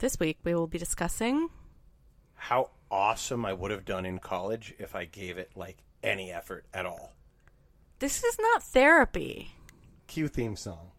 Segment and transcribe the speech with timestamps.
[0.00, 1.50] This week we will be discussing.
[2.32, 6.64] How awesome I would have done in college if I gave it like any effort
[6.72, 7.12] at all.
[7.98, 9.52] This is not therapy.
[10.06, 10.92] Cue theme song.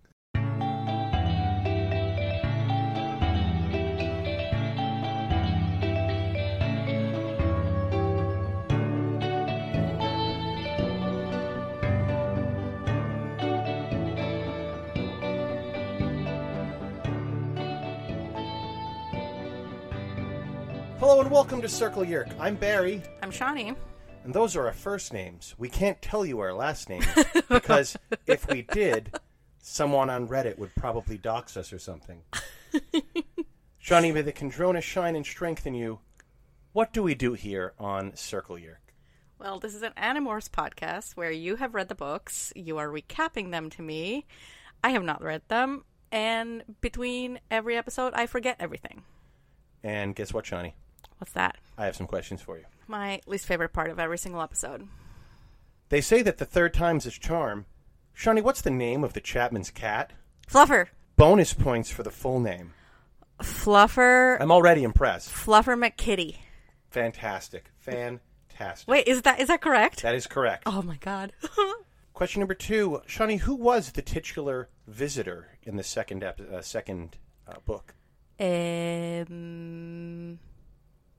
[21.12, 22.34] Hello and welcome to Circle Yeerk.
[22.40, 23.74] I'm Barry, I'm Shawnee.
[24.24, 25.54] and those are our first names.
[25.58, 27.06] We can't tell you our last names
[27.50, 27.98] because
[28.28, 29.14] if we did,
[29.58, 32.22] someone on Reddit would probably dox us or something.
[33.78, 36.00] Shawnee, may the Kandrona shine and strengthen you.
[36.72, 38.94] What do we do here on Circle Yeerk?
[39.38, 43.52] Well, this is an Animorphs podcast where you have read the books, you are recapping
[43.52, 44.28] them to me.
[44.82, 49.04] I have not read them, and between every episode, I forget everything.
[49.84, 50.76] And guess what, Shawnee?
[51.22, 51.60] What's that?
[51.78, 52.64] I have some questions for you.
[52.88, 54.88] My least favorite part of every single episode.
[55.90, 57.68] They say that the third time's a charm.
[58.12, 60.14] Shawnee, what's the name of the Chapman's cat?
[60.50, 60.88] Fluffer!
[61.18, 62.74] Bonus points for the full name.
[63.40, 64.36] Fluffer.
[64.42, 65.30] I'm already impressed.
[65.30, 66.38] Fluffer McKitty.
[66.90, 67.70] Fantastic.
[67.78, 68.88] Fantastic.
[68.88, 70.02] Wait, is that is that correct?
[70.02, 70.64] That is correct.
[70.66, 71.34] Oh my god.
[72.14, 77.18] Question number two, Shawnee, who was the titular visitor in the second ep- uh, second
[77.48, 77.94] uh, book?
[78.40, 80.40] um,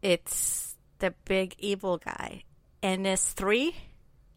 [0.02, 2.42] it's the big evil guy.
[2.82, 3.74] NS3?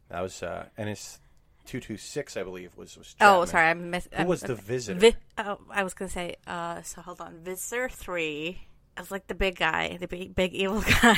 [0.09, 1.19] That was uh, NS
[1.65, 3.15] two two six, I believe, was was.
[3.19, 4.13] Oh, sorry, I missed.
[4.13, 4.99] Who was the visitor?
[4.99, 6.35] Vi- oh, I was gonna say.
[6.45, 8.61] Uh, so hold on, Visitor Three.
[8.95, 11.17] I was like the big guy, the big big evil guy.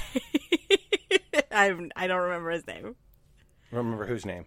[1.52, 2.95] I I don't remember his name.
[3.72, 4.45] Remember whose name?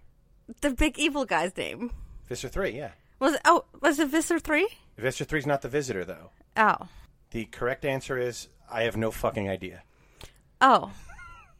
[0.63, 1.93] The big evil guy's name
[2.27, 2.93] Visitor three, yeah.
[3.21, 3.41] was it?
[3.45, 4.69] Oh, was it Visitor Three?
[4.97, 6.31] Visitor three's not the visitor though.
[6.57, 6.89] Oh,
[7.31, 9.83] The correct answer is I have no fucking idea.
[10.61, 10.93] Oh.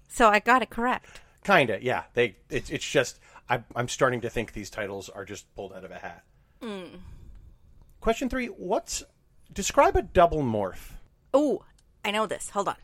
[0.09, 1.21] So I got it correct.
[1.45, 2.05] Kinda, yeah.
[2.15, 5.85] They it's it's just I, I'm starting to think these titles are just pulled out
[5.85, 6.25] of a hat.
[6.63, 6.97] Hmm.
[8.01, 9.03] Question three: What's
[9.53, 10.93] describe a double morph?
[11.33, 11.65] Oh,
[12.05, 12.51] I know this.
[12.51, 12.77] Hold on.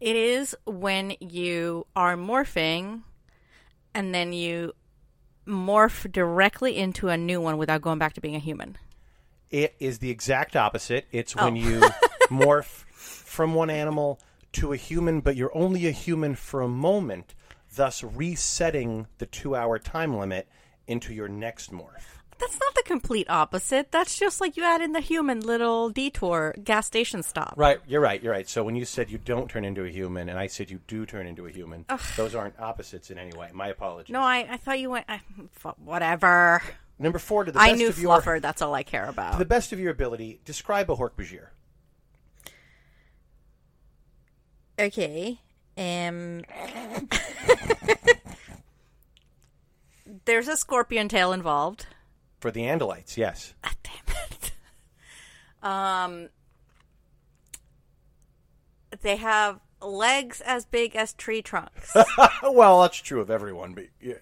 [0.00, 3.02] It is when you are morphing
[3.94, 4.72] and then you
[5.46, 8.76] morph directly into a new one without going back to being a human.
[9.50, 11.06] It is the exact opposite.
[11.12, 11.56] It's when Oh.
[11.56, 11.80] you
[12.28, 14.18] morph from one animal
[14.54, 17.34] to a human, but you're only a human for a moment,
[17.74, 20.48] thus resetting the two-hour time limit
[20.86, 22.20] into your next morph.
[22.38, 23.92] That's not the complete opposite.
[23.92, 27.54] That's just like you add in the human little detour gas station stop.
[27.56, 28.48] Right, you're right, you're right.
[28.48, 31.06] So when you said you don't turn into a human, and I said you do
[31.06, 31.84] turn into a human,
[32.16, 33.50] those aren't opposites in any way.
[33.52, 34.12] My apologies.
[34.12, 35.06] No, I, I thought you went.
[35.08, 35.20] I,
[35.84, 36.62] whatever.
[36.98, 38.40] Number four, to the I best knew of your Fluffer.
[38.40, 39.32] That's all I care about.
[39.32, 41.46] to the best of your ability, describe a Hork-Bajir.
[44.78, 45.38] Okay.
[45.76, 46.42] Um.
[50.24, 51.86] There's a scorpion tail involved.
[52.40, 53.54] For the Andalites, yes.
[53.64, 53.94] Ah, damn
[54.30, 54.52] it.
[55.62, 56.28] Um,
[59.02, 61.94] they have legs as big as tree trunks.
[62.42, 64.14] well, that's true of everyone, but yeah,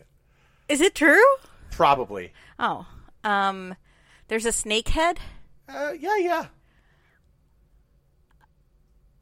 [0.69, 1.25] Is it true?
[1.71, 2.35] probably.
[2.59, 2.87] Oh,
[3.25, 3.75] um,
[4.29, 5.19] there's a snake head.
[5.67, 6.47] Uh, yeah, yeah.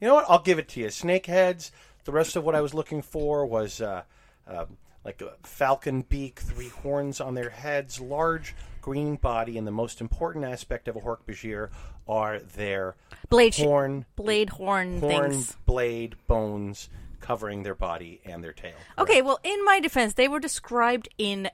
[0.01, 0.27] You know what?
[0.29, 0.87] I'll give it to you.
[0.87, 1.71] Snakeheads.
[2.05, 4.03] The rest of what I was looking for was uh,
[4.47, 4.65] uh,
[5.05, 10.01] like a falcon beak, three horns on their heads, large green body, and the most
[10.01, 11.69] important aspect of a Hork-Bajir
[12.07, 12.95] are their
[13.29, 15.57] Blade horn, Blade horn, horn, things.
[15.67, 16.89] blade, bones
[17.21, 18.73] covering their body and their tail.
[18.99, 21.51] Okay, well, in my defense, they were described in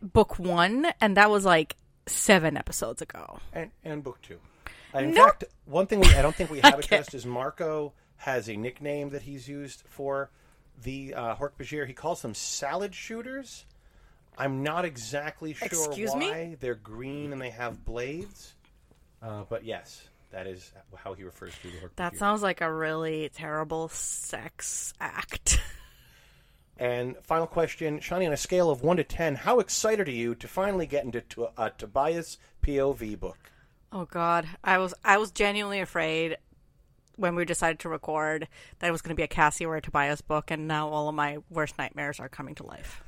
[0.00, 1.76] book one, and that was like
[2.06, 3.40] seven episodes ago.
[3.52, 4.38] and, and book two.
[4.94, 8.56] In fact, one thing we, I don't think we have addressed is Marco has a
[8.56, 10.30] nickname that he's used for
[10.82, 11.86] the uh, Hork-Bajir.
[11.86, 13.64] He calls them salad shooters.
[14.36, 16.30] I'm not exactly sure Excuse me?
[16.30, 18.54] why they're green and they have blades,
[19.22, 21.96] uh, but yes, that is how he refers to the Hork-Bajir.
[21.96, 25.60] That sounds like a really terrible sex act.
[26.80, 30.36] And final question, Shani, on a scale of one to ten, how excited are you
[30.36, 33.50] to finally get into to- a Tobias POV book?
[33.90, 36.36] Oh God, I was I was genuinely afraid
[37.16, 38.46] when we decided to record
[38.78, 41.08] that it was going to be a Cassie or a Tobias book, and now all
[41.08, 43.02] of my worst nightmares are coming to life.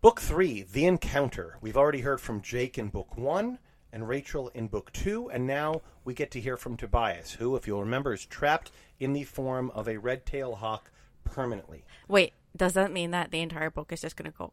[0.00, 1.56] Book three, The Encounter.
[1.60, 3.58] We've already heard from Jake in book one
[3.92, 7.66] and Rachel in book two, and now we get to hear from Tobias, who, if
[7.66, 8.70] you'll remember, is trapped
[9.00, 10.90] in the form of a red tail hawk
[11.24, 11.84] permanently.
[12.06, 14.52] Wait, does that mean that the entire book is just going to go?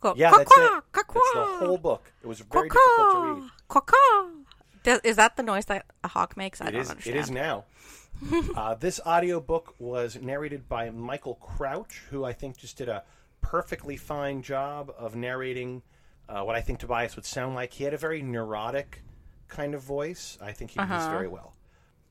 [0.00, 0.82] Go, Yeah, that's it.
[0.92, 2.12] That's the whole book.
[2.22, 3.50] It was very difficult to read.
[4.86, 6.60] Quack, quack." Th- Is that the noise that a hawk makes?
[6.60, 6.90] I It don't is.
[6.90, 7.16] understand.
[7.16, 7.64] It is now.
[8.56, 13.04] uh, this audiobook was narrated by Michael Crouch, who I think just did a
[13.42, 15.82] perfectly fine job of narrating
[16.28, 17.72] uh, what I think Tobias would sound like.
[17.74, 19.02] He had a very neurotic
[19.48, 20.36] kind of voice.
[20.40, 21.54] I think he did this very well.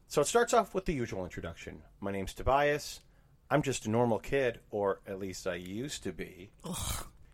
[0.08, 1.82] So it starts off with the usual introduction.
[2.00, 3.02] My name's Tobias.
[3.50, 6.52] I'm just a normal kid, or at least I used to be.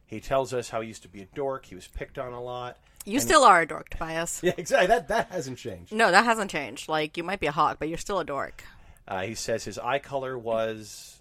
[0.06, 1.66] He tells us how he used to be a dork.
[1.66, 2.78] He was picked on a lot.
[3.06, 4.42] You still are a dork, Tobias.
[4.44, 4.88] Yeah, exactly.
[4.88, 5.92] That that hasn't changed.
[5.94, 6.88] No, that hasn't changed.
[6.90, 8.64] Like you might be a hawk, but you're still a dork.
[9.08, 11.20] Uh, he says his eye color was.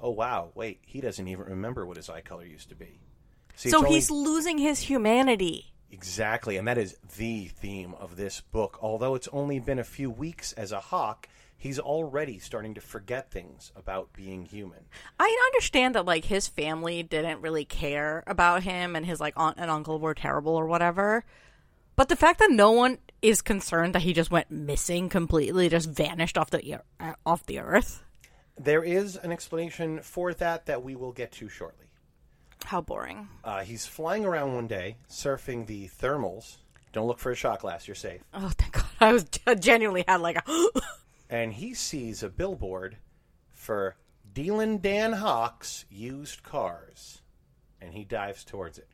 [0.00, 0.50] Oh wow!
[0.54, 3.00] Wait, he doesn't even remember what his eye color used to be.
[3.56, 5.72] See, so only- he's losing his humanity.
[5.90, 8.78] exactly, and that is the theme of this book.
[8.82, 11.28] Although it's only been a few weeks as a hawk,
[11.64, 14.80] he's already starting to forget things about being human.
[15.18, 19.56] I understand that like his family didn't really care about him and his like aunt
[19.58, 21.24] and uncle were terrible or whatever.
[21.96, 25.88] But the fact that no one is concerned that he just went missing completely, just
[25.88, 28.02] vanished off the uh, off the earth.
[28.60, 31.86] There is an explanation for that that we will get to shortly.
[32.66, 33.28] How boring.
[33.42, 36.58] Uh, he's flying around one day, surfing the thermals.
[36.92, 38.20] Don't look for a shot glass; you're safe.
[38.34, 38.84] Oh, thank God.
[39.00, 40.68] I was I genuinely had like a
[41.28, 42.98] and he sees a billboard
[43.52, 43.96] for
[44.32, 47.22] Dealin' Dan Hawk's used cars,
[47.80, 48.88] and he dives towards it.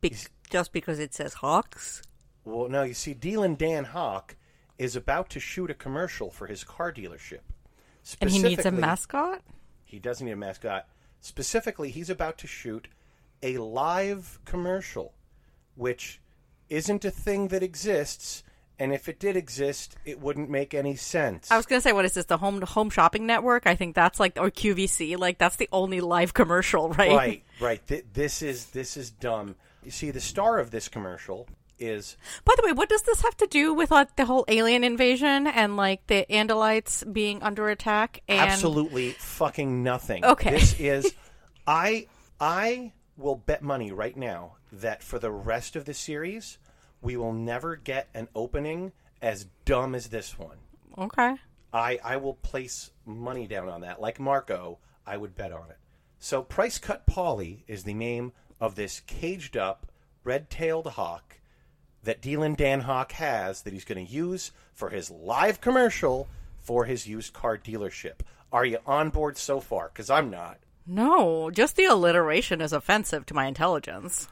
[0.00, 0.14] Be-
[0.50, 2.02] just because it says hawks.
[2.44, 4.36] Well, no, you see, Dealin' Dan Hawk
[4.78, 7.40] is about to shoot a commercial for his car dealership.
[8.20, 9.42] And he needs a mascot?
[9.84, 10.88] He doesn't need a mascot.
[11.20, 12.88] Specifically, he's about to shoot
[13.42, 15.14] a live commercial,
[15.74, 16.20] which
[16.68, 18.42] isn't a thing that exists.
[18.78, 21.50] And if it did exist, it wouldn't make any sense.
[21.50, 22.26] I was gonna say, what is this?
[22.26, 23.66] The home home shopping network?
[23.66, 25.18] I think that's like or QVC.
[25.18, 27.10] Like that's the only live commercial, right?
[27.10, 27.86] right, right.
[27.86, 29.56] Th- this is this is dumb.
[29.84, 31.48] You see, the star of this commercial
[31.78, 34.84] is By the way, what does this have to do with like the whole alien
[34.84, 38.22] invasion and like the Andalites being under attack?
[38.28, 40.24] And absolutely fucking nothing.
[40.24, 40.50] Okay.
[40.50, 41.14] This is
[41.66, 42.06] I
[42.40, 46.58] I will bet money right now that for the rest of the series
[47.00, 48.92] we will never get an opening
[49.22, 50.58] as dumb as this one.
[50.96, 51.36] okay.
[51.72, 54.00] I I will place money down on that.
[54.00, 55.76] Like Marco, I would bet on it.
[56.18, 59.86] So Price Cut Polly is the name of this caged up
[60.24, 61.38] red-tailed hawk
[62.02, 66.28] that Dealin Dan Hawk has that he's going to use for his live commercial
[66.58, 68.20] for his used car dealership.
[68.52, 69.90] Are you on board so far?
[69.92, 70.58] Because I'm not.
[70.86, 74.28] No, just the alliteration is offensive to my intelligence.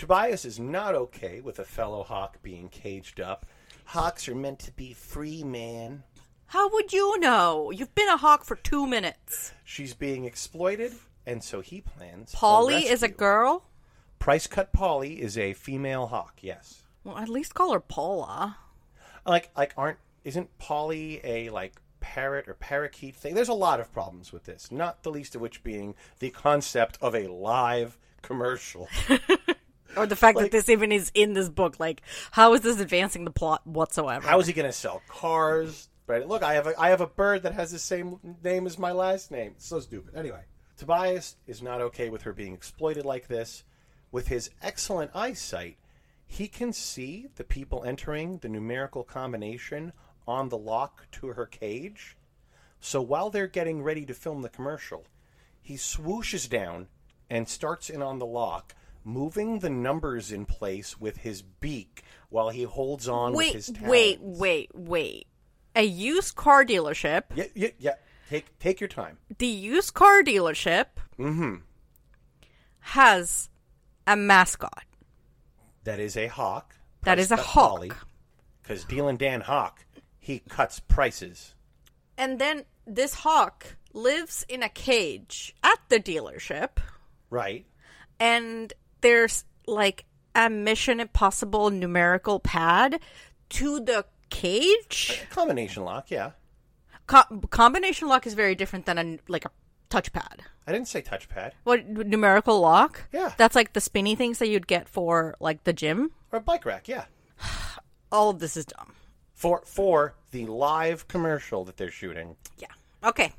[0.00, 3.44] Tobias is not okay with a fellow hawk being caged up.
[3.84, 6.04] Hawks are meant to be free, man.
[6.46, 7.70] How would you know?
[7.70, 9.52] You've been a hawk for two minutes.
[9.62, 10.94] She's being exploited,
[11.26, 12.32] and so he plans.
[12.32, 13.66] Polly is a girl.
[14.18, 16.38] Price Cut Polly is a female hawk.
[16.40, 16.80] Yes.
[17.04, 18.56] Well, at least call her Paula.
[19.26, 23.34] Like like aren't isn't Polly a like parrot or parakeet thing?
[23.34, 24.72] There's a lot of problems with this.
[24.72, 28.88] Not the least of which being the concept of a live commercial.
[29.96, 31.80] Or the fact Like- that this even is in this book.
[31.80, 32.02] Like,
[32.32, 34.26] how is this advancing the plot whatsoever?
[34.26, 35.88] How is he going to sell cars?
[36.06, 36.26] Right.
[36.26, 38.90] Look, I have a I have a bird that has the same name as my
[38.92, 39.52] last name.
[39.56, 40.16] It's so stupid.
[40.16, 40.42] Anyway,
[40.76, 43.62] Tobias is not okay with her being exploited like this.
[44.10, 45.76] With his excellent eyesight,
[46.26, 49.92] he can see the people entering the numerical combination
[50.26, 52.16] on the lock to her cage.
[52.80, 55.04] So while they're getting ready to film the commercial,
[55.62, 56.88] he swooshes down
[57.28, 62.50] and starts in on the lock, moving the numbers in place with his beak while
[62.50, 63.90] he holds on with wait, his talons.
[63.90, 65.26] wait, wait, wait.
[65.76, 67.24] A used car dealership.
[67.34, 67.94] Yeah, yeah, yeah.
[68.28, 69.18] Take take your time.
[69.38, 70.86] The used car dealership
[71.18, 71.56] Mm-hmm.
[72.80, 73.48] has
[74.06, 74.84] a mascot.
[75.84, 76.74] That is a hawk.
[77.02, 78.06] That is a hawk.
[78.62, 79.84] Because Dealing Dan Hawk,
[80.18, 81.54] he cuts prices.
[82.18, 86.78] And then this hawk lives in a cage at the dealership.
[87.30, 87.64] Right.
[88.18, 90.04] and there's like
[90.34, 93.00] a Mission Impossible numerical pad
[93.50, 95.22] to the cage.
[95.30, 96.32] Combination lock, yeah.
[97.06, 99.50] Co- combination lock is very different than a like a
[99.90, 100.40] touchpad.
[100.66, 101.52] I didn't say touchpad.
[101.64, 103.08] What numerical lock?
[103.12, 103.32] Yeah.
[103.36, 106.12] that's like the spinny things that you'd get for like the gym.
[106.30, 107.06] Or a bike rack, yeah.
[108.12, 108.92] All of this is dumb.
[109.34, 112.36] For for the live commercial that they're shooting.
[112.58, 112.68] Yeah.
[113.02, 113.32] Okay.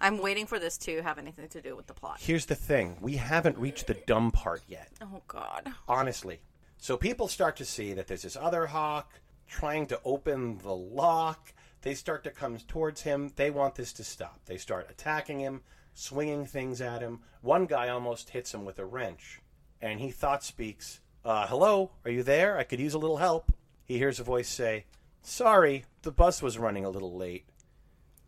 [0.00, 2.18] I'm waiting for this to have anything to do with the plot.
[2.20, 2.96] Here's the thing.
[3.00, 4.90] We haven't reached the dumb part yet.
[5.00, 5.72] Oh God.
[5.88, 6.40] honestly.
[6.76, 11.52] So people start to see that there's this other hawk trying to open the lock.
[11.82, 13.32] They start to come towards him.
[13.36, 14.40] They want this to stop.
[14.46, 15.62] They start attacking him,
[15.94, 17.20] swinging things at him.
[17.40, 19.40] One guy almost hits him with a wrench,
[19.80, 22.58] and he thought speaks, uh, "Hello, are you there?
[22.58, 23.52] I could use a little help."
[23.84, 24.84] He hears a voice say,
[25.22, 27.46] Sorry, the bus was running a little late.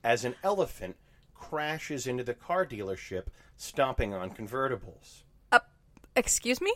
[0.02, 0.96] As an elephant
[1.40, 3.24] crashes into the car dealership,
[3.56, 5.22] stomping on convertibles.
[5.50, 5.58] Uh,
[6.14, 6.72] excuse me?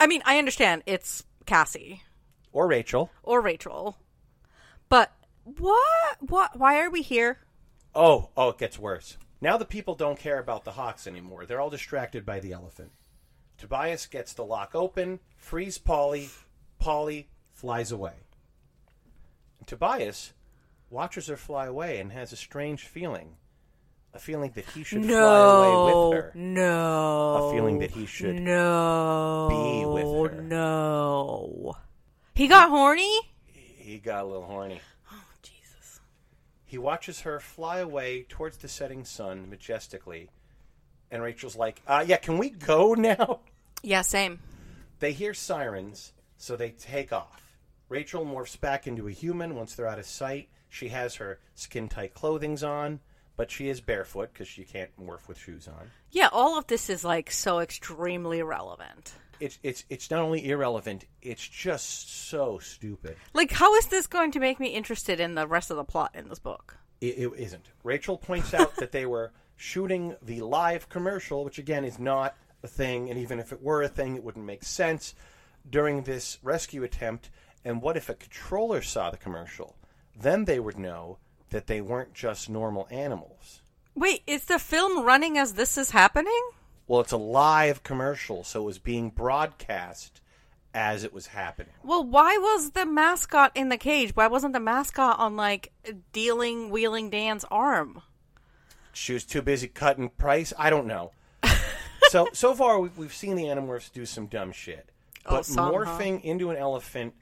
[0.00, 2.02] I mean, I understand it's Cassie
[2.52, 3.10] Or Rachel.
[3.22, 3.98] or Rachel,
[4.88, 5.12] but
[5.44, 6.16] what?
[6.20, 6.58] What?
[6.58, 7.38] Why are we here?
[7.94, 9.16] Oh, oh, it gets worse.
[9.40, 11.44] Now the people don't care about the Hawks anymore.
[11.46, 12.92] They're all distracted by the elephant.
[13.58, 16.30] Tobias gets the lock open, frees Polly.
[16.78, 18.12] Polly flies away.
[19.66, 20.32] Tobias
[20.90, 23.36] watches her fly away and has a strange feeling.
[24.16, 25.20] A feeling that he should fly away
[25.92, 26.32] No, with her.
[26.34, 27.34] no.
[27.34, 30.42] A feeling that he should no be with her.
[30.42, 31.76] No.
[32.34, 33.14] He got horny.
[33.52, 34.80] He got a little horny.
[35.12, 36.00] Oh, Jesus.
[36.64, 40.30] He watches her fly away towards the setting sun majestically.
[41.10, 43.40] And Rachel's like, uh, yeah, can we go now?
[43.82, 44.40] Yeah, same.
[44.98, 47.42] They hear sirens, so they take off.
[47.90, 50.48] Rachel morphs back into a human once they're out of sight.
[50.70, 53.00] She has her skin tight clothings on,
[53.36, 55.90] but she is barefoot because she can't morph with shoes on.
[56.10, 59.14] Yeah, all of this is like so extremely relevant.
[59.38, 63.16] It's it's it's not only irrelevant, it's just so stupid.
[63.34, 66.12] Like, how is this going to make me interested in the rest of the plot
[66.14, 66.78] in this book?
[67.00, 67.66] It, it isn't.
[67.84, 72.68] Rachel points out that they were shooting the live commercial, which again is not a
[72.68, 75.14] thing, and even if it were a thing, it wouldn't make sense
[75.68, 77.30] during this rescue attempt.
[77.64, 79.76] And what if a controller saw the commercial?
[80.18, 81.18] Then they would know
[81.50, 83.62] that they weren't just normal animals.
[83.94, 86.40] Wait, is the film running as this is happening?
[86.86, 90.20] Well, it's a live commercial, so it was being broadcast
[90.74, 91.72] as it was happening.
[91.82, 94.14] Well, why was the mascot in the cage?
[94.14, 95.72] Why wasn't the mascot on like
[96.12, 98.02] dealing wheeling Dan's arm?
[98.92, 100.52] She was too busy cutting price.
[100.58, 101.12] I don't know.
[102.10, 104.90] so so far we- we've seen the Animorphs do some dumb shit,
[105.24, 105.72] Oh, but some, huh?
[105.72, 107.14] morphing into an elephant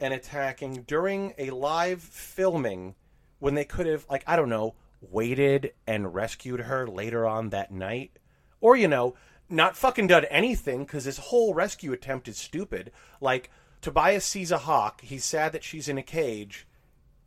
[0.00, 2.94] and attacking during a live filming
[3.40, 7.72] when they could have like I don't know waited and rescued her later on that
[7.72, 8.18] night,
[8.60, 9.16] or you know
[9.48, 12.92] not fucking done anything because this whole rescue attempt is stupid.
[13.20, 16.68] Like Tobias sees a hawk, he's sad that she's in a cage,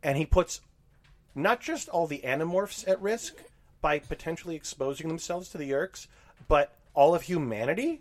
[0.02, 0.60] and he puts
[1.34, 3.34] not just all the animorphs at risk
[3.80, 6.06] by potentially exposing themselves to the Yeerks,
[6.48, 8.00] but all of humanity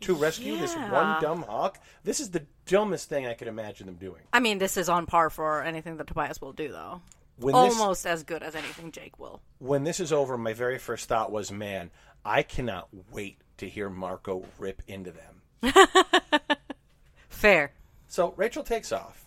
[0.00, 1.78] to rescue this one dumb hawk.
[2.04, 4.22] This is the dumbest thing I could imagine them doing.
[4.32, 7.00] I mean, this is on par for anything that Tobias will do, though.
[7.38, 9.40] When this, Almost as good as anything Jake will.
[9.58, 11.90] when this is over, my very first thought was, man,
[12.24, 15.72] I cannot wait to hear Marco rip into them.
[17.28, 17.72] Fair.
[18.08, 19.26] So Rachel takes off,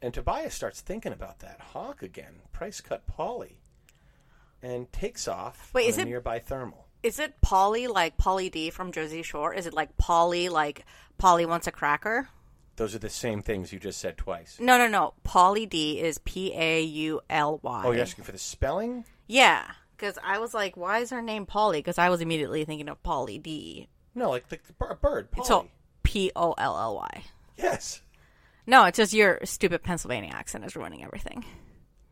[0.00, 2.34] and Tobias starts thinking about that hawk again.
[2.52, 3.60] Price cut Polly,
[4.62, 6.84] and takes off Wait, is it- nearby thermal.
[7.02, 9.54] Is it Polly like Pauly D from Jersey Shore?
[9.54, 10.84] Is it like Polly like
[11.16, 12.28] Polly wants a cracker?
[12.78, 14.56] Those are the same things you just said twice.
[14.60, 15.14] No, no, no.
[15.24, 17.82] Pauly D is P A U L Y.
[17.84, 19.04] Oh, you're asking for the spelling?
[19.26, 19.64] Yeah,
[19.96, 21.80] because I was like, why is her name Polly?
[21.80, 23.88] Because I was immediately thinking of Pauly D.
[24.14, 25.46] No, like the, the bird, Polly.
[25.48, 25.68] So
[26.04, 27.24] P O L L Y.
[27.56, 28.00] yes,
[28.64, 31.44] No, it's just your stupid Pennsylvania accent is ruining everything.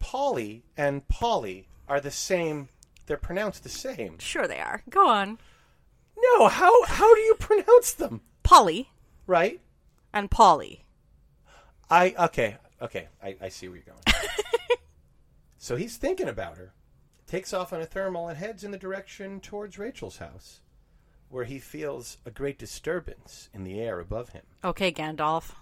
[0.01, 2.71] Polly and Polly are the same.
[3.07, 4.19] They're pronounced the same.
[4.19, 4.83] Sure, they are.
[4.91, 5.39] Go on.
[6.19, 8.23] No, how how do you pronounce them?
[8.43, 8.91] Polly
[9.29, 9.61] Right?
[10.13, 10.85] And Polly.
[11.91, 13.09] I okay, okay.
[13.23, 14.03] I, I see where you're going.
[15.59, 16.73] so he's thinking about her,
[17.27, 20.61] takes off on a thermal and heads in the direction towards Rachel's house,
[21.29, 24.43] where he feels a great disturbance in the air above him.
[24.65, 25.53] Okay, Gandalf.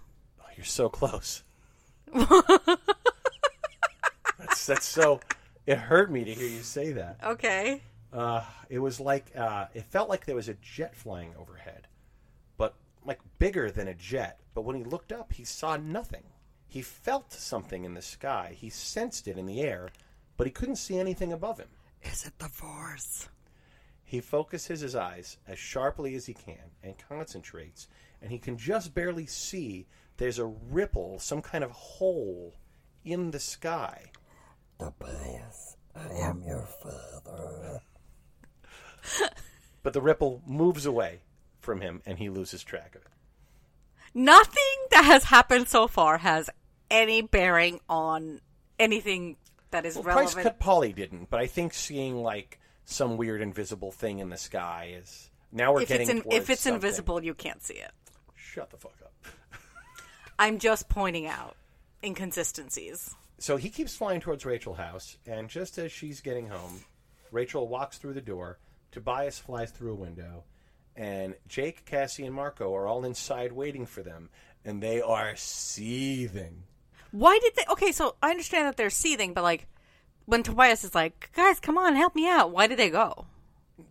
[0.40, 1.42] Oh, you're so close.
[2.14, 2.36] that's
[4.66, 5.20] that's so.
[5.66, 7.18] It hurt me to hear you say that.
[7.24, 7.80] Okay.
[8.12, 11.88] Uh, it was like uh, it felt like there was a jet flying overhead,
[13.04, 14.40] like bigger than a jet.
[14.54, 16.24] But when he looked up, he saw nothing.
[16.66, 18.54] He felt something in the sky.
[18.56, 19.90] He sensed it in the air,
[20.36, 21.68] but he couldn't see anything above him.
[22.02, 23.28] Is it the Force?
[24.02, 27.88] He focuses his eyes as sharply as he can and concentrates,
[28.20, 32.54] and he can just barely see there's a ripple, some kind of hole
[33.04, 34.10] in the sky.
[34.78, 37.80] Tobias, I am your father.
[39.82, 41.20] But the ripple moves away
[41.64, 43.08] from him, and he loses track of it.
[44.14, 46.48] Nothing that has happened so far has
[46.90, 48.40] any bearing on
[48.78, 49.36] anything
[49.72, 50.32] that is Well, relevant.
[50.34, 54.36] Price Cut Polly didn't, but I think seeing like some weird invisible thing in the
[54.36, 56.76] sky is now we're if getting it's in, if it's something.
[56.76, 57.90] invisible, you can't see it.
[58.36, 59.12] Shut the fuck up.
[60.38, 61.56] I'm just pointing out
[62.04, 63.14] inconsistencies.
[63.38, 66.84] So he keeps flying towards Rachel's house, and just as she's getting home,
[67.32, 68.58] Rachel walks through the door.
[68.92, 70.44] Tobias flies through a window,
[70.96, 74.30] and Jake, Cassie, and Marco are all inside waiting for them,
[74.64, 76.62] and they are seething.
[77.10, 77.64] Why did they?
[77.70, 79.66] Okay, so I understand that they're seething, but like
[80.26, 83.26] when Tobias is like, "Guys, come on, help me out," why did they go?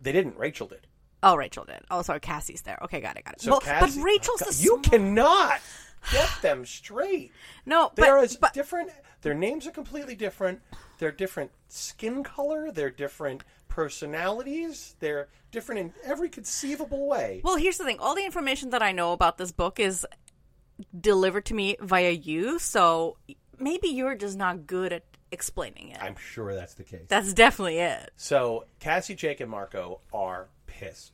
[0.02, 0.36] They didn't.
[0.38, 0.86] Rachel did.
[1.22, 1.80] Oh, Rachel did.
[1.90, 2.78] Oh, sorry, Cassie's there.
[2.82, 3.40] Okay, got it, got it.
[3.40, 5.60] So well, Cassie- but Rachel's the You small- cannot
[6.12, 7.32] get them straight.
[7.64, 8.90] no, They're as but different.
[9.22, 10.60] Their names are completely different.
[10.98, 12.70] They're different skin color.
[12.70, 13.42] They're different
[13.74, 14.94] personalities.
[15.00, 17.40] They're different in every conceivable way.
[17.42, 17.98] well, here's the thing.
[17.98, 20.06] All the information that I know about this book is
[20.98, 23.16] delivered to me via you, so
[23.58, 25.02] maybe you're just not good at
[25.32, 25.98] explaining it.
[26.00, 27.06] I'm sure that's the case.
[27.08, 28.12] That's definitely it.
[28.16, 31.12] So Cassie, Jake, and Marco are pissed.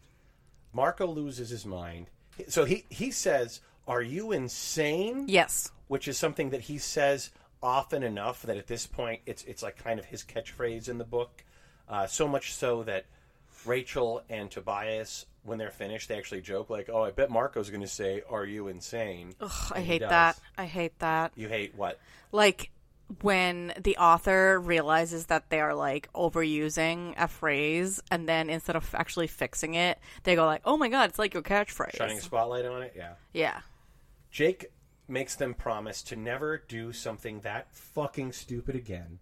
[0.75, 2.09] Marco loses his mind.
[2.49, 5.73] So he he says, "Are you insane?" Yes.
[5.89, 7.31] Which is something that he says
[7.63, 11.05] often enough that at this point it's it's like kind of his catchphrase in the
[11.05, 11.43] book.
[11.91, 13.05] Uh, so much so that
[13.67, 17.83] Rachel and Tobias, when they're finished, they actually joke like, "Oh, I bet Marco's going
[17.83, 20.39] to say, "Are you insane?" Ugh, I hate that.
[20.57, 21.33] I hate that.
[21.35, 21.99] You hate what?
[22.31, 22.71] Like
[23.23, 28.95] when the author realizes that they are like overusing a phrase and then instead of
[28.95, 32.23] actually fixing it, they go like, "Oh my god, it's like your catchphrase." Shining a
[32.23, 32.95] spotlight on it.
[32.97, 33.15] Yeah.
[33.33, 33.61] yeah.
[34.31, 34.71] Jake
[35.09, 39.19] makes them promise to never do something that fucking stupid again.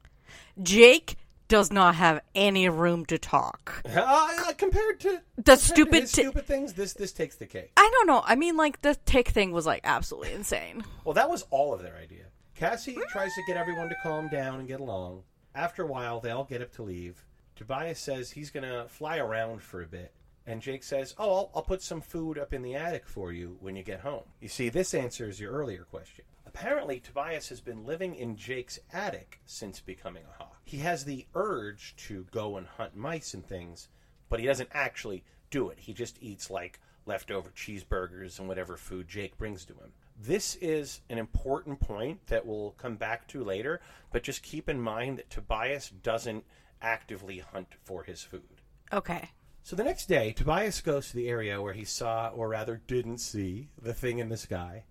[0.62, 1.16] Jake
[1.48, 3.82] does not have any room to talk.
[3.84, 7.46] Uh, compared to The compared to stupid his ti- stupid things, this this takes the
[7.46, 7.72] cake.
[7.76, 8.22] I don't know.
[8.24, 10.84] I mean, like the tick thing was like absolutely insane.
[11.04, 12.26] Well, that was all of their idea.
[12.54, 15.22] Cassie tries to get everyone to calm down and get along.
[15.54, 17.24] After a while, they all get up to leave.
[17.56, 20.12] Tobias says he's going to fly around for a bit.
[20.46, 23.58] And Jake says, Oh, I'll, I'll put some food up in the attic for you
[23.60, 24.22] when you get home.
[24.40, 26.24] You see, this answers your earlier question.
[26.46, 30.57] Apparently, Tobias has been living in Jake's attic since becoming a hawk.
[30.68, 33.88] He has the urge to go and hunt mice and things,
[34.28, 35.78] but he doesn't actually do it.
[35.80, 39.94] He just eats like leftover cheeseburgers and whatever food Jake brings to him.
[40.20, 43.80] This is an important point that we'll come back to later,
[44.12, 46.44] but just keep in mind that Tobias doesn't
[46.82, 48.60] actively hunt for his food.
[48.92, 49.30] Okay.
[49.62, 53.18] So the next day, Tobias goes to the area where he saw, or rather didn't
[53.18, 54.84] see, the thing in the sky.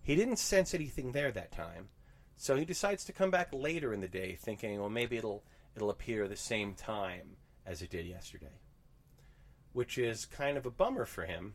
[0.00, 1.90] He didn't sense anything there that time,
[2.40, 5.42] so he decides to come back later in the day, thinking, well, maybe it'll
[5.74, 8.60] it'll appear the same time as it did yesterday.
[9.72, 11.54] Which is kind of a bummer for him.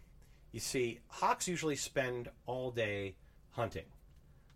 [0.51, 3.15] You see, hawks usually spend all day
[3.51, 3.85] hunting,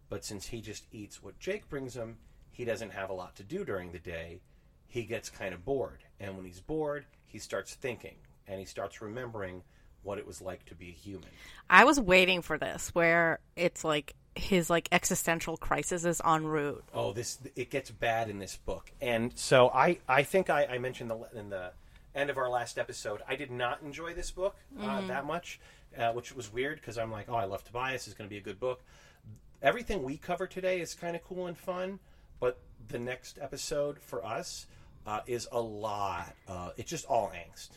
[0.09, 2.17] but since he just eats what Jake brings him,
[2.51, 4.41] he doesn't have a lot to do during the day.
[4.85, 8.15] He gets kind of bored, and when he's bored, he starts thinking
[8.47, 9.63] and he starts remembering
[10.03, 11.29] what it was like to be a human.
[11.69, 16.83] I was waiting for this where it's like his like existential crisis is en route.
[16.93, 20.77] Oh, this it gets bad in this book, and so I I think I, I
[20.77, 21.71] mentioned the in the
[22.15, 23.21] end of our last episode.
[23.27, 25.59] I did not enjoy this book uh, that much,
[25.97, 28.07] uh, which was weird because I'm like, oh, I love Tobias.
[28.07, 28.81] It's going to be a good book.
[29.61, 31.99] Everything we cover today is kind of cool and fun,
[32.39, 34.67] but the next episode for us
[35.05, 36.35] uh, is a lot.
[36.47, 37.69] Uh, it's just all angst,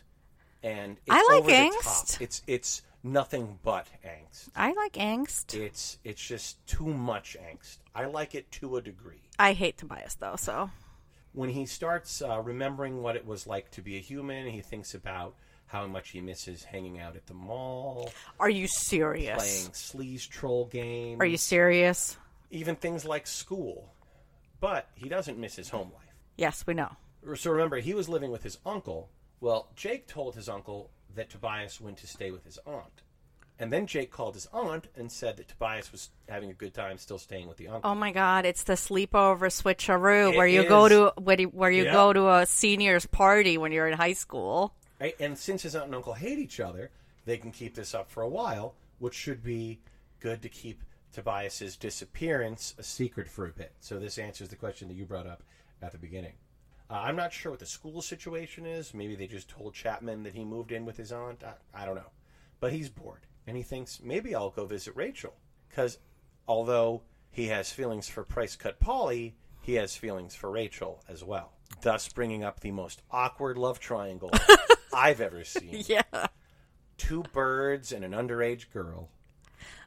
[0.63, 1.85] and it's I like over the top.
[1.85, 2.21] angst.
[2.21, 4.49] It's it's nothing but angst.
[4.55, 5.55] I like angst.
[5.55, 7.79] It's it's just too much angst.
[7.95, 9.23] I like it to a degree.
[9.39, 10.71] I hate Tobias though, so
[11.33, 14.95] When he starts uh, remembering what it was like to be a human, he thinks
[14.95, 15.35] about
[15.67, 18.11] how much he misses hanging out at the mall,
[18.41, 19.37] are you serious?
[19.39, 22.17] playing sleaze troll games, Are you serious?
[22.51, 23.95] even things like school.
[24.59, 26.13] But he doesn't miss his home life.
[26.37, 26.91] Yes, we know.
[27.37, 29.09] So remember, he was living with his uncle.
[29.41, 33.03] Well, Jake told his uncle that Tobias went to stay with his aunt.
[33.59, 36.97] And then Jake called his aunt and said that Tobias was having a good time
[36.97, 37.91] still staying with the uncle.
[37.91, 41.71] Oh my god, it's the sleepover switcheroo It where you go to where you, where
[41.71, 41.93] you Yeah.
[41.93, 44.75] go to a seniors party when you're in high school.
[44.99, 45.15] Right?
[45.21, 46.91] And since his aunt and uncle hate each other,
[47.27, 49.81] they can keep this up for a while, which should be
[50.21, 53.73] good to keep Tobias's disappearance a secret for a bit.
[53.81, 55.43] So this answers the question that you brought up
[55.83, 56.35] at the beginning.
[56.91, 58.93] Uh, I'm not sure what the school situation is.
[58.93, 61.45] Maybe they just told Chapman that he moved in with his aunt.
[61.45, 62.11] I, I don't know.
[62.59, 65.35] But he's bored, and he thinks maybe I'll go visit Rachel.
[65.69, 65.99] Because
[66.49, 71.53] although he has feelings for Price Cut Polly, he has feelings for Rachel as well.
[71.83, 74.33] Thus, bringing up the most awkward love triangle
[74.93, 75.85] I've ever seen.
[75.87, 76.27] Yeah.
[76.99, 79.09] Two birds and an underage girl.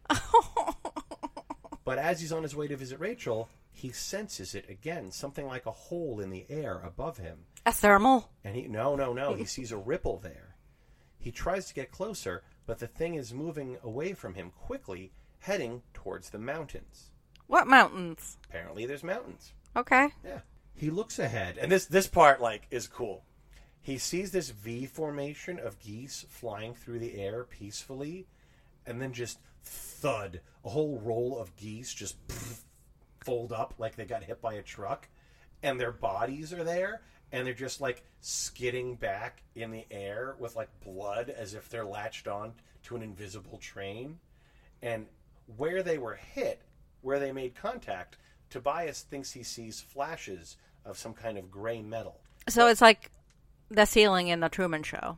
[1.85, 3.49] but as he's on his way to visit Rachel,
[3.83, 7.39] he senses it again, something like a hole in the air above him.
[7.65, 8.29] A thermal?
[8.41, 10.55] And he no, no, no, he sees a ripple there.
[11.19, 15.81] He tries to get closer, but the thing is moving away from him quickly, heading
[15.93, 17.11] towards the mountains.
[17.47, 18.37] What mountains?
[18.47, 19.51] Apparently there's mountains.
[19.75, 20.11] Okay.
[20.23, 20.39] Yeah.
[20.73, 23.25] He looks ahead, and this this part like is cool.
[23.81, 28.27] He sees this V formation of geese flying through the air peacefully,
[28.85, 32.15] and then just thud, a whole roll of geese just
[33.25, 35.07] fold up like they got hit by a truck,
[35.61, 40.55] and their bodies are there, and they're just like skidding back in the air with
[40.55, 44.19] like blood as if they're latched on to an invisible train.
[44.81, 45.07] And
[45.57, 46.61] where they were hit,
[47.01, 48.17] where they made contact,
[48.49, 52.19] Tobias thinks he sees flashes of some kind of gray metal.
[52.49, 53.09] So it's like
[53.69, 55.17] the ceiling in the Truman Show.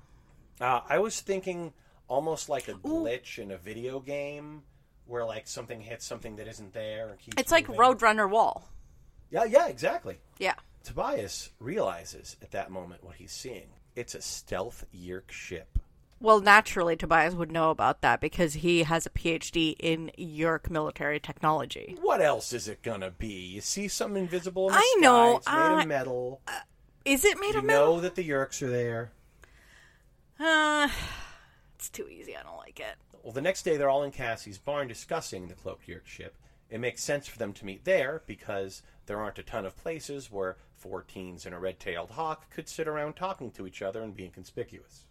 [0.62, 1.74] Uh, I was thinking
[2.08, 4.64] almost like a glitch in a video game
[5.06, 7.16] where like something hits something that isn't there.
[7.38, 7.82] It's like moving.
[7.82, 8.70] Roadrunner Wall.
[9.32, 10.18] Yeah, yeah, exactly.
[10.40, 10.54] Yeah.
[10.84, 13.68] Tobias realizes at that moment what he's seeing.
[13.96, 15.80] It's a stealth Yeerk ship.
[16.22, 21.20] Well, naturally, Tobias would know about that because he has a PhD in Yeerk military
[21.20, 21.98] technology.
[22.02, 23.28] What else is it gonna be?
[23.28, 25.02] You see something invisible in the I sky.
[25.02, 26.42] know, It's made uh, of metal.
[27.04, 27.96] Is it made You of metal?
[27.96, 29.12] know that the Yeerks are there.
[30.40, 30.88] Uh,
[31.76, 32.36] it's too easy.
[32.36, 32.96] I don't like it.
[33.26, 36.38] Well, the next day they're all in Cassie's barn discussing the cloaked ship.
[36.70, 40.32] It makes sense for them to meet there because there aren't a ton of places
[40.32, 44.16] where four teens and a red-tailed hawk could sit around talking to each other and
[44.16, 45.06] being conspicuous.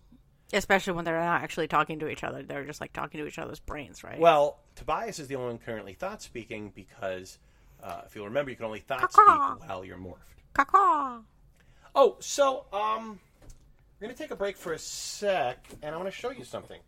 [0.53, 2.44] Especially when they're not actually talking to each other.
[2.44, 4.20] They're just like talking to each other's brains, right?
[4.20, 7.38] Well, Tobias is the only one currently thought speaking because,
[7.83, 9.57] uh, if you'll remember, you can only thought Caw-caw.
[9.57, 10.38] speak while you're morphed.
[10.53, 11.18] Caw-caw.
[11.96, 13.18] Oh, so um,
[13.98, 16.79] we're gonna take a break for a sec, and I want to show you something.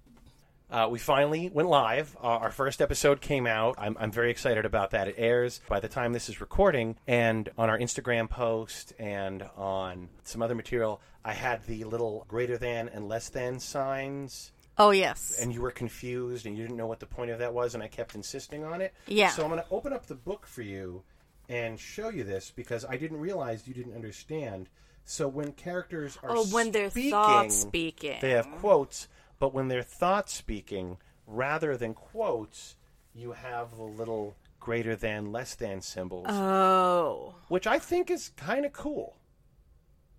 [0.68, 2.16] Uh, we finally went live.
[2.20, 3.76] Uh, our first episode came out.
[3.79, 5.07] I'm, I'm very excited about that.
[5.07, 10.09] It airs by the time this is recording, and on our Instagram post and on
[10.24, 15.38] some other material, I had the little greater than and less than signs Oh, yes.
[15.40, 17.83] and you were confused and you didn't know what the point of that was, and
[17.83, 18.92] I kept insisting on it.
[19.07, 19.31] Yeah.
[19.31, 21.05] So I'm going to open up the book for you
[21.48, 24.68] and show you this because I didn't realize you didn't understand.
[25.05, 28.18] So when characters are Oh, when they're speaking, thought speaking.
[28.20, 29.07] they have quotes,
[29.38, 32.77] but when they're thought speaking, rather than quotes,
[33.14, 37.35] you have the little greater than, less than symbols, Oh.
[37.49, 39.16] which I think is kind of cool.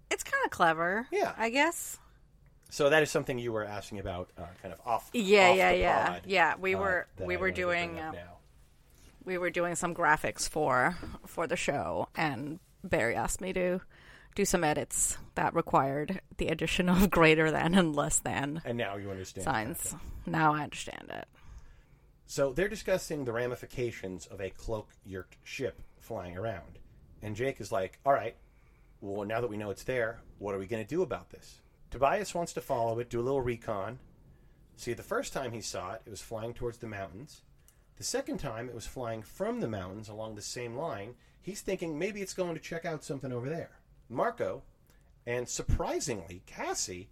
[0.09, 1.07] It's kind of clever.
[1.11, 1.33] Yeah.
[1.37, 1.97] I guess.
[2.69, 5.09] So that is something you were asking about, uh, kind of off.
[5.13, 6.07] Yeah, off yeah, yeah.
[6.09, 8.13] pod, Yeah, we uh, were- that we I were doing, uh,
[9.23, 13.81] we were doing some graphics for for the show and Barry asked me to
[14.37, 18.95] do some edits that required the addition of greater than and less than And now
[18.95, 19.45] you understand.
[19.45, 19.95] signs.
[20.27, 21.27] Now I understand it.
[22.27, 26.77] So they're discussing the ramifications of a cloak yerked ship flying around.
[27.23, 28.35] And Jake is like, all right,
[29.01, 31.61] well, now that we know it's there, what are we going to do about this?
[31.89, 33.97] Tobias wants to follow it, do a little recon.
[34.75, 37.41] See, the first time he saw it, it was flying towards the mountains.
[37.95, 41.15] The second time, it was flying from the mountains along the same line.
[41.41, 43.76] He's thinking maybe it's going to check out something over there.
[44.09, 44.63] Marco,
[45.25, 47.09] and surprisingly, Cassie,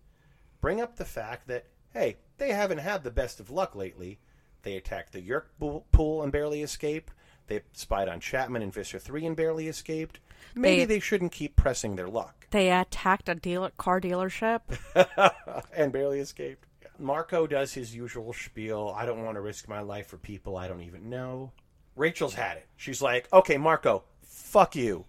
[0.62, 4.20] bring up the fact that, hey, they haven't had the best of luck lately.
[4.64, 5.46] They attacked the Yeerk
[5.92, 7.14] pool- and barely escaped.
[7.48, 10.20] They spied on Chapman and Visser 3 and barely escaped.
[10.56, 12.48] Maybe They- they shouldn't keep pressing their luck.
[12.50, 14.62] They attacked a dealer car dealership.
[15.76, 16.66] and barely escaped.
[16.98, 18.94] Marco does his usual spiel.
[18.98, 21.52] I don't want to risk my life for people I don't even know.
[21.96, 22.68] Rachel's had it.
[22.78, 25.06] She's like, okay, Marco, fuck you.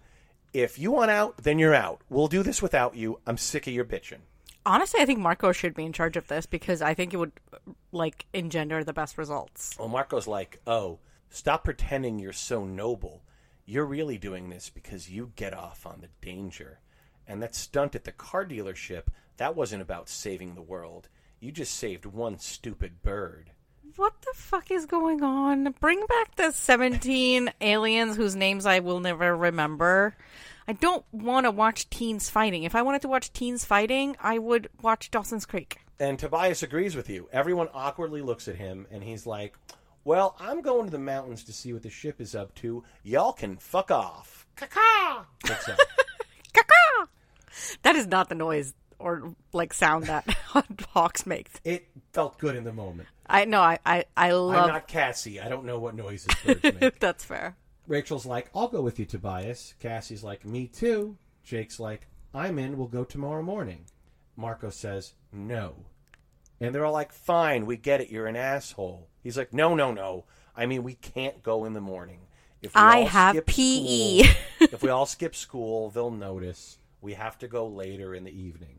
[0.57, 2.01] If you want out, then you're out.
[2.09, 3.21] We'll do this without you.
[3.27, 4.21] I'm sick of your bitching.
[4.65, 7.33] Honestly, I think Marco should be in charge of this because I think it would
[7.93, 9.77] like engender the best results.
[9.79, 13.23] Well, Marco's like, oh, stop pretending you're so noble.
[13.67, 16.81] You're really doing this because you get off on the danger.
[17.27, 21.11] And that stunt at the car dealership, that wasn't about saving the world.
[21.39, 23.51] You just saved one stupid bird.
[23.97, 25.75] What the fuck is going on?
[25.81, 30.15] Bring back the 17 aliens whose names I will never remember.
[30.69, 32.65] I don't want to watch teens fighting.
[32.65, 35.79] If I wanted to watch teens fighting, I would watch Dawson's Creek.
[35.99, 37.29] And Tobias agrees with you.
[37.33, 39.57] Everyone awkwardly looks at him, and he's like,
[40.05, 42.85] Well, I'm going to the mountains to see what the ship is up to.
[43.03, 44.47] Y'all can fuck off.
[44.57, 45.25] Caca!
[45.43, 45.65] What's?
[46.53, 47.09] Caca!
[47.83, 50.29] That is not the noise or like sound that
[50.91, 51.49] hawks make.
[51.65, 53.09] it felt good in the moment.
[53.29, 53.61] I know.
[53.61, 54.55] I I, I love.
[54.57, 55.41] I'm not Cassie.
[55.41, 56.99] I don't know what noises birds make.
[56.99, 57.57] That's fair.
[57.87, 59.75] Rachel's like, I'll go with you, Tobias.
[59.81, 61.17] Cassie's like, Me too.
[61.45, 62.77] Jake's like, I'm in.
[62.77, 63.85] We'll go tomorrow morning.
[64.37, 65.75] Marco says, No.
[66.61, 68.11] And they're all like, Fine, we get it.
[68.11, 69.09] You're an asshole.
[69.23, 70.25] He's like, No, no, no.
[70.57, 72.21] I mean, we can't go in the morning.
[72.63, 74.23] If we I all have skip PE.
[74.23, 76.79] school- if we all skip school, they'll notice.
[77.01, 78.79] We have to go later in the evening.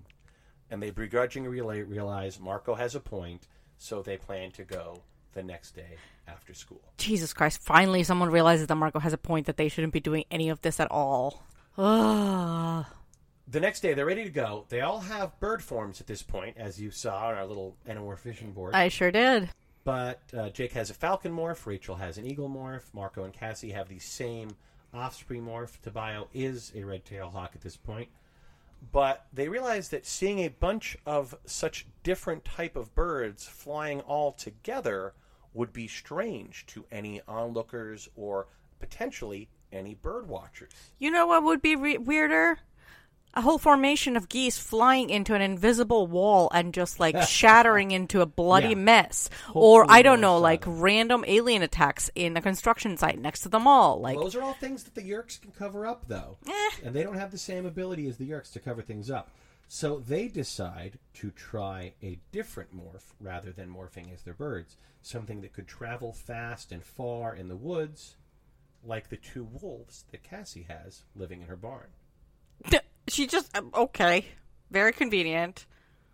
[0.69, 5.01] And they begrudgingly realize Marco has a point, so they plan to go
[5.33, 6.81] the next day after school.
[6.97, 7.61] Jesus Christ!
[7.61, 10.61] Finally, someone realizes that Marco has a point that they shouldn't be doing any of
[10.61, 11.43] this at all.
[11.77, 12.85] Ugh.
[13.49, 14.65] The next day, they're ready to go.
[14.67, 17.77] They all have bird forms at this point, as you saw on our little
[18.17, 18.73] fishing board.
[18.75, 19.49] I sure did.
[19.85, 23.71] But uh, Jake has a falcon morph, Rachel has an eagle morph, Marco and Cassie
[23.71, 24.49] have the same
[24.93, 28.09] osprey morph Tobias is a red tail hawk at this point.
[28.91, 34.31] But they realized that seeing a bunch of such different type of birds flying all
[34.31, 35.13] together
[35.53, 38.47] would be strange to any onlookers or
[38.79, 40.71] potentially any bird watchers.
[40.99, 42.59] You know what would be re- weirder?
[43.37, 48.21] A whole formation of geese flying into an invisible wall and just like shattering into
[48.21, 48.75] a bloody Yeah.
[48.75, 49.29] mess.
[49.53, 53.59] or I don't know, like random alien attacks in a construction site next to the
[53.59, 54.01] mall.
[54.01, 56.37] Like Those are all things that the Yeerks can cover up, though.
[56.47, 56.69] Eh.
[56.83, 59.29] And they don't have the same ability as the Yeerks to cover things up.
[59.67, 64.77] So they decide to try a different morph rather than morphing as their birds.
[65.03, 68.15] Something that could travel fast and far in the woods,
[68.83, 71.89] like the two wolves that Cassie has living in her barn.
[73.07, 74.25] she just um, okay,
[74.71, 75.65] very convenient.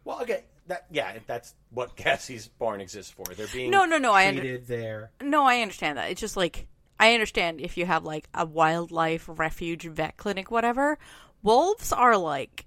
[0.06, 3.26] Well, okay, that yeah, that's what Cassie's barn exists for.
[3.34, 5.12] They're being No, no, no, I under- there.
[5.22, 6.12] No, I understand that.
[6.12, 6.68] It's just like
[7.00, 10.98] I understand if you have like a wildlife refuge vet clinic whatever.
[11.42, 12.66] Wolves are like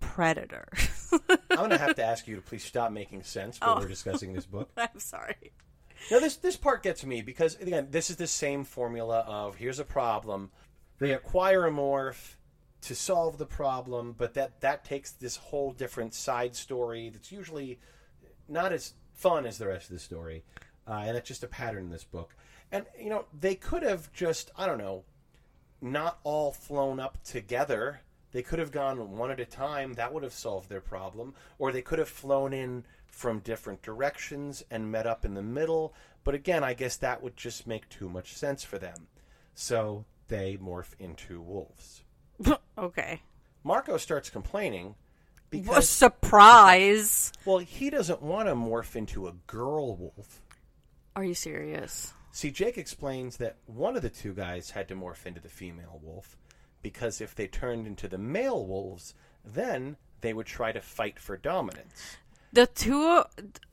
[0.00, 1.12] predators.
[1.50, 3.78] I'm going to have to ask you to please stop making sense when Oh.
[3.80, 4.70] we're discussing this book.
[4.76, 5.52] I'm sorry.
[6.10, 9.78] Now this this part gets me because again, this is the same formula of here's
[9.78, 10.50] a problem.
[10.98, 12.34] They acquire a morph
[12.84, 17.78] to solve the problem, but that that takes this whole different side story that's usually
[18.48, 20.44] not as fun as the rest of the story,
[20.86, 22.36] uh, and it's just a pattern in this book.
[22.70, 25.04] And you know, they could have just I don't know,
[25.80, 28.00] not all flown up together.
[28.32, 29.94] They could have gone one at a time.
[29.94, 31.34] That would have solved their problem.
[31.58, 35.94] Or they could have flown in from different directions and met up in the middle.
[36.24, 39.06] But again, I guess that would just make too much sense for them.
[39.54, 42.03] So they morph into wolves.
[42.78, 43.22] okay.
[43.62, 44.96] Marco starts complaining What
[45.50, 47.32] because, surprise.
[47.44, 50.42] well, he doesn't want to morph into a girl wolf.
[51.16, 52.12] Are you serious?
[52.32, 56.00] See, Jake explains that one of the two guys had to morph into the female
[56.02, 56.36] wolf
[56.82, 61.36] because if they turned into the male wolves, then they would try to fight for
[61.36, 62.16] dominance.
[62.54, 63.24] The two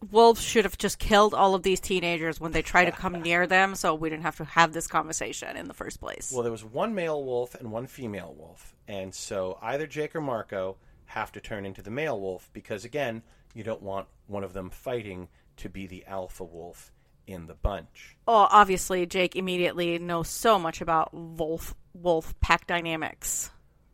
[0.10, 3.46] wolves should have just killed all of these teenagers when they try to come near
[3.46, 6.32] them so we didn't have to have this conversation in the first place.
[6.34, 10.22] Well, there was one male wolf and one female wolf, and so either Jake or
[10.22, 13.22] Marco have to turn into the male wolf because, again,
[13.54, 16.92] you don't want one of them fighting to be the alpha wolf
[17.28, 18.18] in the bunch.
[18.28, 23.52] oh, obviously Jake immediately knows so much about wolf wolf pack dynamics.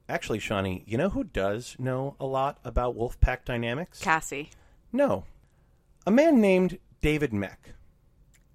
[0.07, 3.99] Actually, Shawnee, you know who does know a lot about wolf pack dynamics?
[3.99, 4.49] Cassie.
[4.91, 5.25] No.
[6.05, 7.73] A man named David Mech.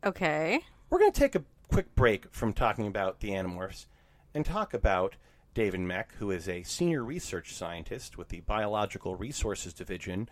[0.05, 0.61] Okay.
[0.89, 3.87] We're going to take a quick break from talking about the Animorphs
[4.35, 5.17] and talk about
[5.55, 10.29] David Mech, who is a senior research scientist with the Biological Resources Division,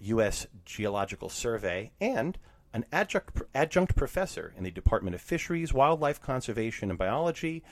[0.00, 0.46] U.S.
[0.64, 2.38] Geological Survey, and
[2.72, 7.62] an adjunct, adjunct professor in the Department of Fisheries, Wildlife Conservation and Biology,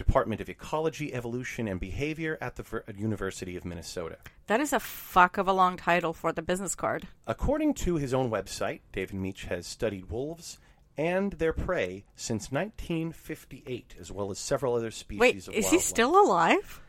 [0.00, 4.16] Department of Ecology, Evolution, and Behavior at the Ver- University of Minnesota.
[4.46, 7.06] That is a fuck of a long title for the business card.
[7.26, 10.58] According to his own website, David Mech has studied wolves
[10.96, 15.78] and their prey since 1958, as well as several other species Wait, of is he
[15.78, 16.80] still alive?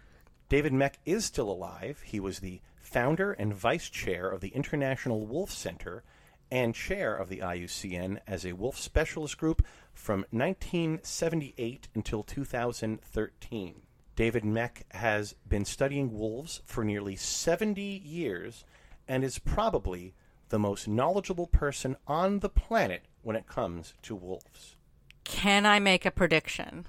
[0.47, 2.01] David Mech is still alive.
[2.05, 6.03] He was the founder and vice chair of the International Wolf Center
[6.49, 9.65] and chair of the IUCN as a wolf specialist group
[10.01, 13.81] from 1978 until 2013.
[14.15, 18.65] David Mech has been studying wolves for nearly 70 years
[19.07, 20.15] and is probably
[20.49, 24.75] the most knowledgeable person on the planet when it comes to wolves.
[25.23, 26.87] Can I make a prediction?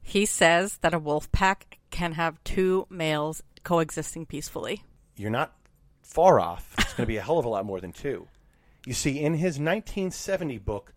[0.00, 4.82] He says that a wolf pack can have two males coexisting peacefully.
[5.14, 5.52] you're not
[6.00, 6.74] far off.
[6.78, 8.28] It's going to be a hell of a lot more than two.
[8.86, 10.94] You see, in his 1970 book,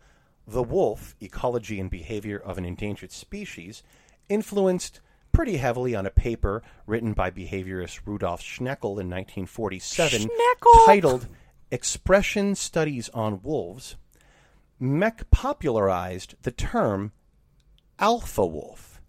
[0.52, 3.84] The Wolf Ecology and Behavior of an Endangered Species,
[4.28, 5.00] influenced
[5.32, 10.86] pretty heavily on a paper written by behaviorist Rudolf Schenkel in 1947 Schenkel!
[10.86, 11.28] titled
[11.72, 13.96] Expression Studies on Wolves,
[14.78, 17.14] Mech popularized the term
[17.98, 19.00] alpha wolf.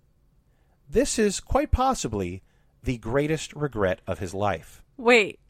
[0.89, 2.45] This is quite possibly
[2.85, 4.85] the greatest regret of his life.
[4.97, 5.41] Wait,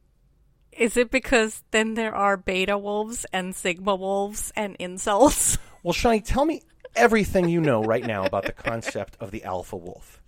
[0.73, 5.59] is it because then there are beta wolves and sigma wolves and incels?
[5.85, 6.63] Well, Shani, tell me
[6.95, 10.21] everything you know right now about the concept of the alpha wolf.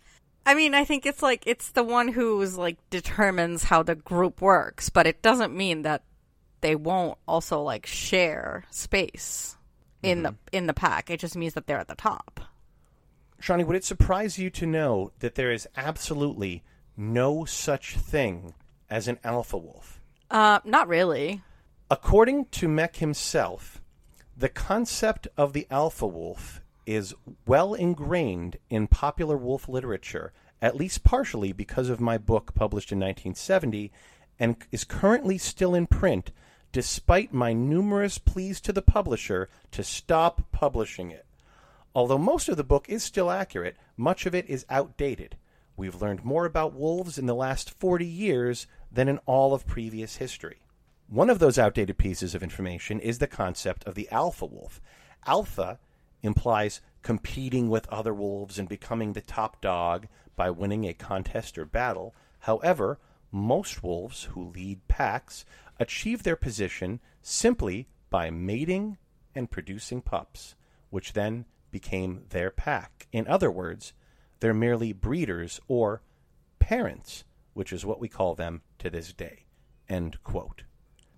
[0.45, 4.41] I mean, I think it's like it's the one who's like determines how the group
[4.43, 6.03] works, but it doesn't mean that
[6.61, 9.57] they won't also like share space
[10.03, 10.57] in the mm-hmm.
[10.57, 11.09] in the pack.
[11.09, 12.41] It just means that they're at the top.
[13.41, 16.63] Shani, would it surprise you to know that there is absolutely
[16.97, 18.55] no such thing
[18.91, 20.01] as an alpha wolf?
[20.31, 21.43] Uh, not really.
[21.91, 23.81] According to Mech himself,
[24.37, 27.15] the concept of the alpha wolf is
[27.47, 32.99] well ingrained in popular wolf literature, at least partially because of my book published in
[32.99, 33.93] 1970
[34.39, 36.31] and is currently still in print
[36.73, 41.25] despite my numerous pleas to the publisher to stop publishing it.
[41.95, 45.37] Although most of the book is still accurate, much of it is outdated.
[45.77, 50.17] We've learned more about wolves in the last 40 years than in all of previous
[50.17, 50.59] history.
[51.09, 54.81] One of those outdated pieces of information is the concept of the alpha wolf.
[55.27, 55.79] Alpha
[56.23, 61.67] implies competing with other wolves and becoming the top dog by winning a contest or
[61.67, 62.15] battle.
[62.41, 62.99] However,
[63.31, 65.45] most wolves who lead packs
[65.79, 68.97] achieve their position simply by mating
[69.35, 70.55] and producing pups,
[70.91, 73.09] which then became their pack.
[73.13, 73.93] In other words,
[74.41, 76.01] they're merely breeders or
[76.59, 79.45] parents, which is what we call them to this day.
[79.89, 80.63] End quote.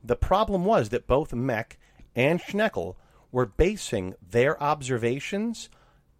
[0.03, 1.79] The problem was that both Mech
[2.15, 2.97] and Schenkel
[3.33, 5.69] were basing their observations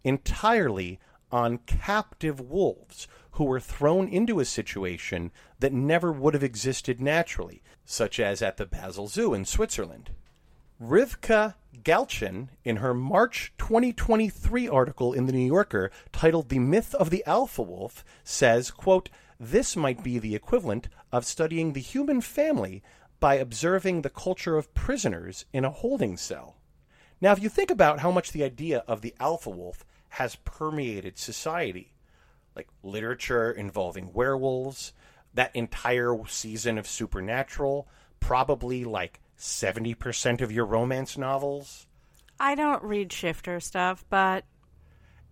[0.03, 0.99] entirely
[1.31, 7.61] on captive wolves who were thrown into a situation that never would have existed naturally,
[7.85, 10.11] such as at the Basel Zoo in Switzerland.
[10.81, 17.09] Rivka Galchen, in her March 2023 article in The New Yorker titled The Myth of
[17.09, 22.81] the Alpha Wolf, says, quote, This might be the equivalent of studying the human family
[23.19, 26.57] by observing the culture of prisoners in a holding cell.
[27.19, 31.17] Now, if you think about how much the idea of the alpha wolf has permeated
[31.17, 31.93] society,
[32.55, 34.93] like literature involving werewolves,
[35.33, 37.87] that entire season of Supernatural,
[38.19, 41.87] probably like 70% of your romance novels.
[42.39, 44.45] I don't read shifter stuff, but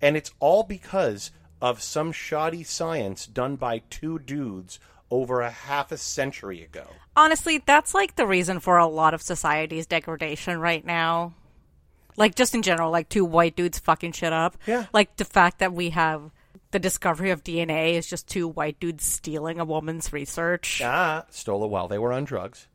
[0.02, 1.32] And it's all because
[1.66, 6.86] of some shoddy science done by two dudes over a half a century ago.
[7.18, 11.34] honestly, that's like the reason for a lot of society's degradation right now.
[12.18, 14.56] Like just in general, like two white dudes fucking shit up.
[14.68, 14.86] Yeah.
[14.94, 16.30] Like the fact that we have
[16.70, 20.84] the discovery of DNA is just two white dudes stealing a woman's research.
[20.84, 22.68] Ah, stole it while they were on drugs.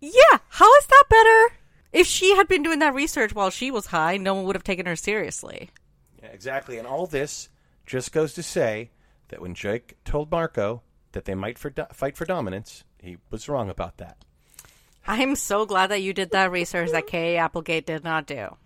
[0.00, 1.54] Yeah, how is that better?
[1.92, 4.64] If she had been doing that research while she was high, no one would have
[4.64, 5.70] taken her seriously.
[6.20, 6.78] Yeah, exactly.
[6.78, 7.48] And all this
[7.88, 8.90] just goes to say
[9.28, 13.68] that when Jake told Marco that they might for fight for dominance, he was wrong
[13.68, 14.18] about that.
[15.06, 18.56] I'm so glad that you did that research that Kay Applegate did not do.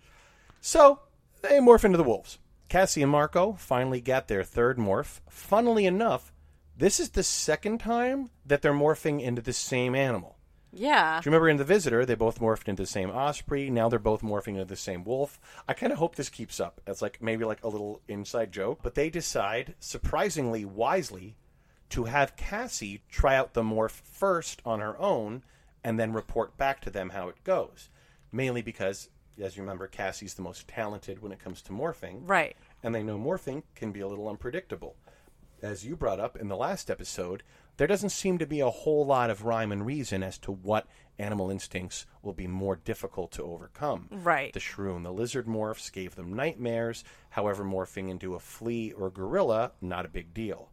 [0.59, 0.99] So
[1.41, 2.37] they morph into the wolves.
[2.67, 5.21] Cassie and Marco finally get their third morph.
[5.29, 6.33] Funnily enough,
[6.75, 10.37] this is the second time that they're morphing into the same animal.
[10.73, 11.19] Yeah.
[11.21, 13.69] Do you remember in The Visitor, they both morphed into the same osprey.
[13.69, 15.39] Now they're both morphing into the same wolf.
[15.67, 16.81] I kind of hope this keeps up.
[16.87, 18.79] It's like maybe like a little inside joke.
[18.81, 21.37] But they decide, surprisingly wisely,
[21.89, 25.43] to have Cassie try out the morph first on her own
[25.83, 27.89] and then report back to them how it goes.
[28.31, 29.09] Mainly because,
[29.39, 32.21] as you remember, Cassie's the most talented when it comes to morphing.
[32.23, 32.55] Right.
[32.81, 34.95] And they know morphing can be a little unpredictable.
[35.61, 37.43] As you brought up in the last episode,
[37.77, 40.87] there doesn't seem to be a whole lot of rhyme and reason as to what
[41.17, 44.07] animal instincts will be more difficult to overcome.
[44.11, 44.53] Right.
[44.53, 47.03] The shrew and the lizard morphs gave them nightmares.
[47.31, 50.69] However, morphing into a flea or gorilla, not a big deal.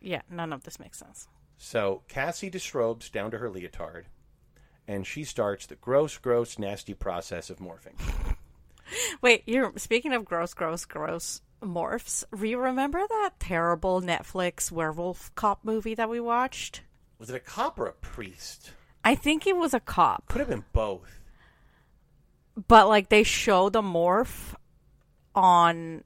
[0.00, 1.28] Yeah, none of this makes sense.
[1.56, 4.06] So Cassie disrobes down to her leotard,
[4.86, 7.98] and she starts the gross, gross, nasty process of morphing.
[9.22, 12.24] Wait, you're speaking of gross, gross, gross morphs.
[12.38, 16.82] Do you remember that terrible Netflix werewolf cop movie that we watched?
[17.18, 18.72] Was it a cop or a priest?
[19.04, 21.20] I think it was a cop, Could have been both.
[22.68, 24.54] but like they show the morph
[25.34, 26.04] on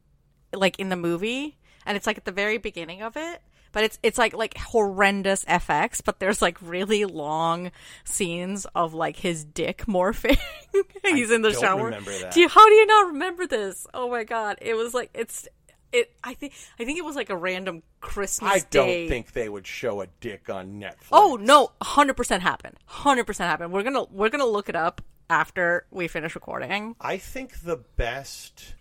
[0.52, 3.40] like in the movie, and it's like at the very beginning of it.
[3.78, 7.70] But it's it's like like horrendous FX, but there's like really long
[8.02, 10.36] scenes of like his dick morphing.
[11.04, 11.84] He's in the shower.
[11.84, 12.32] remember that.
[12.32, 13.86] Do you, how do you not remember this?
[13.94, 14.58] Oh my god!
[14.60, 15.46] It was like it's
[15.92, 16.12] it.
[16.24, 18.66] I think I think it was like a random Christmas I day.
[19.02, 21.10] don't think they would show a dick on Netflix.
[21.12, 22.78] Oh no, hundred percent happened.
[22.84, 23.72] Hundred percent happened.
[23.72, 26.96] We're gonna we're gonna look it up after we finish recording.
[27.00, 28.74] I think the best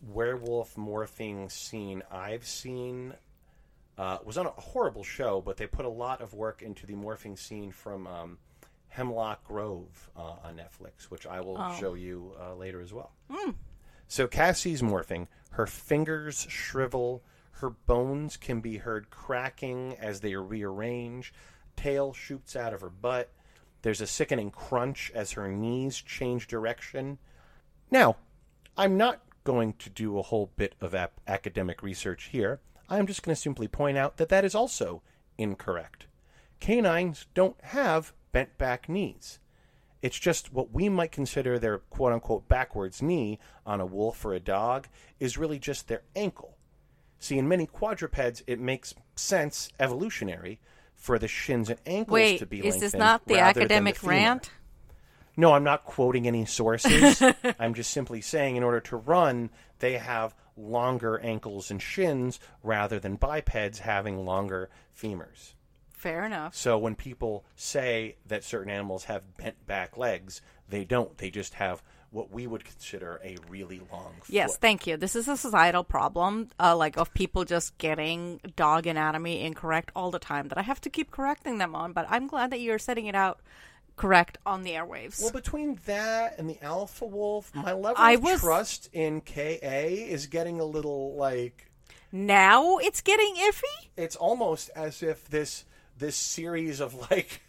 [0.00, 3.12] werewolf morphing scene I've seen
[3.98, 6.94] uh, was on a horrible show, but they put a lot of work into the
[6.94, 8.38] morphing scene from um,
[8.88, 13.12] Hemlock Grove uh, on Netflix, which I will show you uh, later as well.
[14.08, 15.28] So Cassie's morphing.
[15.52, 17.22] Her fingers shrivel.
[17.52, 21.32] Her bones can be heard cracking as they rearrange.
[21.76, 23.30] Tail shoots out of her butt.
[23.82, 27.18] There's a sickening crunch as her knees change direction.
[27.90, 28.16] Now,
[28.76, 32.60] I'm not going to do a whole bit of ap- academic research here.
[32.92, 35.00] I'm just going to simply point out that that is also
[35.38, 36.06] incorrect.
[36.60, 39.38] Canines don't have bent back knees.
[40.02, 44.34] It's just what we might consider their quote unquote backwards knee on a wolf or
[44.34, 44.88] a dog
[45.18, 46.56] is really just their ankle.
[47.18, 50.60] See, in many quadrupeds, it makes sense evolutionary
[50.94, 52.72] for the shins and ankles Wait, to be lengthened.
[52.80, 54.10] Wait, is this not the academic femur.
[54.10, 54.50] rant?
[55.36, 57.22] No, I'm not quoting any sources.
[57.58, 62.98] I'm just simply saying in order to run, they have longer ankles and shins rather
[62.98, 65.54] than bipeds having longer femurs.
[65.92, 66.54] Fair enough.
[66.56, 71.16] So when people say that certain animals have bent back legs, they don't.
[71.16, 74.34] They just have what we would consider a really long foot.
[74.34, 74.96] Yes, thank you.
[74.96, 80.10] This is a societal problem, uh, like of people just getting dog anatomy incorrect all
[80.10, 81.92] the time that I have to keep correcting them on.
[81.92, 83.40] But I'm glad that you're setting it out
[83.96, 85.20] correct on the airwaves.
[85.20, 89.86] Well, between that and the alpha wolf, my level I of was- trust in KA
[90.08, 91.70] is getting a little like
[92.10, 93.88] now it's getting iffy.
[93.96, 95.64] it's almost as if this
[95.98, 97.42] this series of like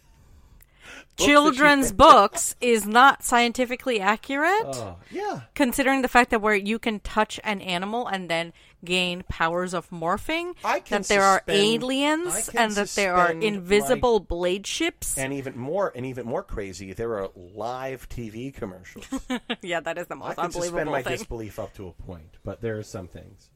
[1.17, 4.65] Children's books is not scientifically accurate.
[4.65, 5.41] Oh, yeah.
[5.53, 8.51] considering the fact that where you can touch an animal and then
[8.83, 13.15] gain powers of morphing, I can that there are suspend- I aliens and that there
[13.15, 15.17] are invisible blade ships.
[15.17, 19.07] And even more and even more crazy, there are live TV commercials.
[19.61, 21.17] yeah, that is the most I can suspend my thing.
[21.17, 23.49] disbelief up to a point, but there are some things.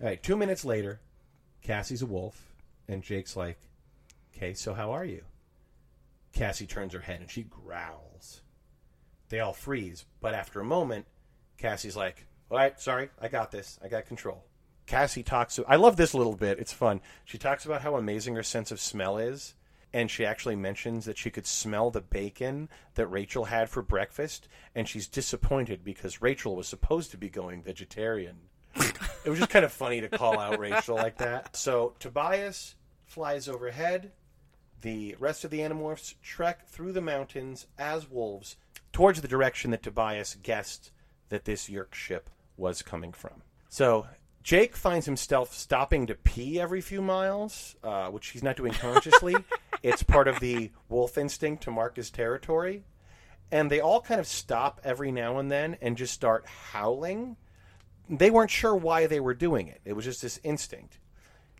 [0.00, 1.00] All right, two minutes later,
[1.62, 2.54] Cassie's a wolf,
[2.86, 3.58] and Jake's like,
[4.34, 5.24] "Okay, so how are you?"
[6.32, 8.42] Cassie turns her head and she growls.
[9.30, 11.06] They all freeze, but after a moment,
[11.56, 13.78] Cassie's like, "All right, sorry, I got this.
[13.82, 14.44] I got control."
[14.86, 15.58] Cassie talks.
[15.66, 16.58] I love this little bit.
[16.58, 17.00] It's fun.
[17.24, 19.54] She talks about how amazing her sense of smell is,
[19.92, 24.48] and she actually mentions that she could smell the bacon that Rachel had for breakfast,
[24.74, 28.36] and she's disappointed because Rachel was supposed to be going vegetarian.
[28.76, 31.56] it was just kind of funny to call out Rachel like that.
[31.56, 34.12] So Tobias flies overhead.
[34.82, 38.56] The rest of the Animorphs trek through the mountains as wolves
[38.92, 40.92] towards the direction that Tobias guessed
[41.28, 43.42] that this Yeerk ship was coming from.
[43.68, 44.06] So
[44.42, 49.34] Jake finds himself stopping to pee every few miles, uh, which he's not doing consciously.
[49.82, 52.84] it's part of the wolf instinct to mark his territory.
[53.50, 57.36] And they all kind of stop every now and then and just start howling.
[58.08, 59.80] They weren't sure why they were doing it.
[59.84, 60.98] It was just this instinct.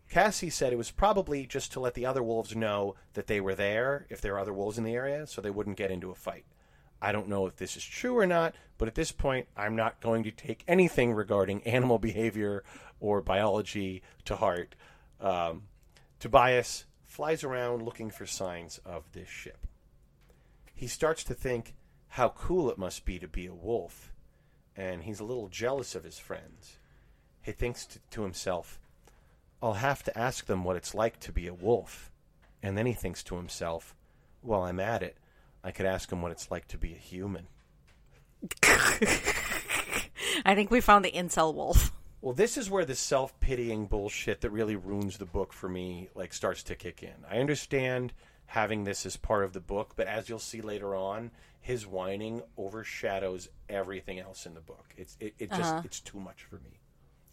[0.08, 3.54] Cassie said it was probably just to let the other wolves know that they were
[3.54, 6.14] there if there are other wolves in the area so they wouldn't get into a
[6.14, 6.44] fight.
[7.00, 10.00] I don't know if this is true or not, but at this point, I'm not
[10.00, 12.64] going to take anything regarding animal behavior
[13.00, 14.74] or biology to heart.
[15.20, 15.64] Um,
[16.18, 19.66] Tobias flies around looking for signs of this ship.
[20.74, 21.74] He starts to think
[22.08, 24.12] how cool it must be to be a wolf,
[24.76, 26.78] and he's a little jealous of his friends.
[27.42, 28.78] He thinks to, to himself,
[29.62, 32.10] I'll have to ask them what it's like to be a wolf.
[32.62, 33.94] And then he thinks to himself,
[34.42, 35.16] while I'm at it,
[35.66, 37.48] I could ask him what it's like to be a human.
[38.62, 41.90] I think we found the incel wolf.
[42.20, 46.32] Well, this is where the self-pitying bullshit that really ruins the book for me like
[46.32, 47.14] starts to kick in.
[47.28, 48.12] I understand
[48.46, 52.42] having this as part of the book, but as you'll see later on, his whining
[52.56, 54.94] overshadows everything else in the book.
[54.96, 56.78] It's it, it just it's too much for me.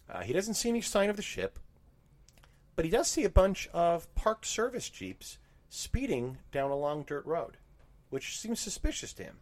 [0.09, 1.59] Uh, he doesn't see any sign of the ship,
[2.75, 5.37] but he does see a bunch of park service jeeps
[5.69, 7.57] speeding down a long dirt road,
[8.13, 9.37] which seems suspicious to him.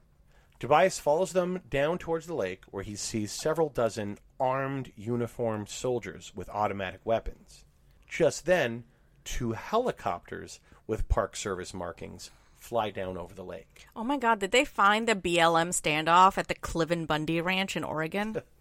[0.58, 6.32] Tobias follows them down towards the lake, where he sees several dozen armed, uniformed soldiers
[6.34, 7.66] with automatic weapons.
[8.08, 8.86] Just then,
[9.26, 13.88] two helicopters with Park Service markings fly down over the lake.
[13.94, 17.84] Oh my god, did they find the BLM standoff at the Cliven Bundy Ranch in
[17.84, 18.42] Oregon?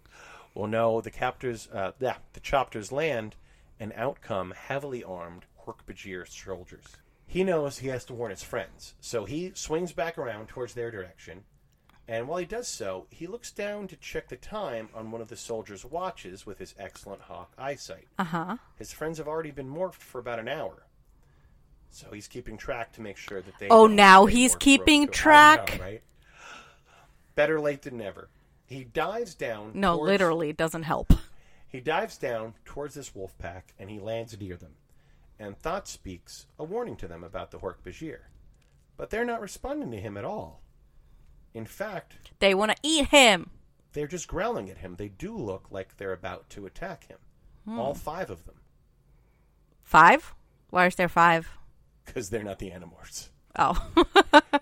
[0.53, 3.37] Well, no, the captors, uh, yeah, the chopters land,
[3.79, 6.97] and out come heavily armed Hork-Bajir soldiers.
[7.31, 10.91] He knows he has to warn his friends, so he swings back around towards their
[10.91, 11.45] direction.
[12.05, 15.29] And while he does so, he looks down to check the time on one of
[15.29, 18.09] the soldiers' watches with his excellent hawk eyesight.
[18.19, 18.57] Uh huh.
[18.75, 20.83] His friends have already been morphed for about an hour.
[21.89, 23.69] So he's keeping track to make sure that they.
[23.69, 25.03] Oh, now he's keeping.
[25.03, 25.79] I know, track?
[25.81, 26.01] right?
[27.35, 28.27] Better late than never.
[28.65, 29.71] He dives down.
[29.73, 31.13] No, towards- literally, it doesn't help.
[31.65, 34.75] He dives down towards this wolf pack and he lands near them.
[35.41, 38.19] And Thought speaks a warning to them about the Hork Bajir.
[38.95, 40.61] But they're not responding to him at all.
[41.53, 43.49] In fact, They want to eat him.
[43.93, 44.95] they're just growling at him.
[44.97, 47.17] They do look like they're about to attack him.
[47.65, 47.79] Hmm.
[47.79, 48.55] All five of them.
[49.83, 50.33] Five?
[50.69, 51.49] Why is there five?
[52.05, 53.29] Because they're not the Animorphs.
[53.57, 53.91] Oh.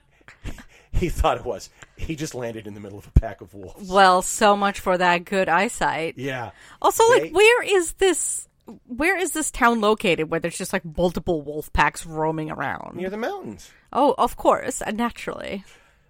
[0.91, 1.69] He thought it was.
[1.95, 3.88] He just landed in the middle of a pack of wolves.
[3.89, 6.15] well, so much for that good eyesight.
[6.17, 6.51] Yeah.
[6.82, 8.48] Also, They- like, where is this?
[8.86, 10.30] Where is this town located?
[10.30, 12.95] Where there's just like multiple wolf packs roaming around?
[12.97, 13.72] Near the mountains.
[13.93, 15.63] Oh, of course, uh, naturally.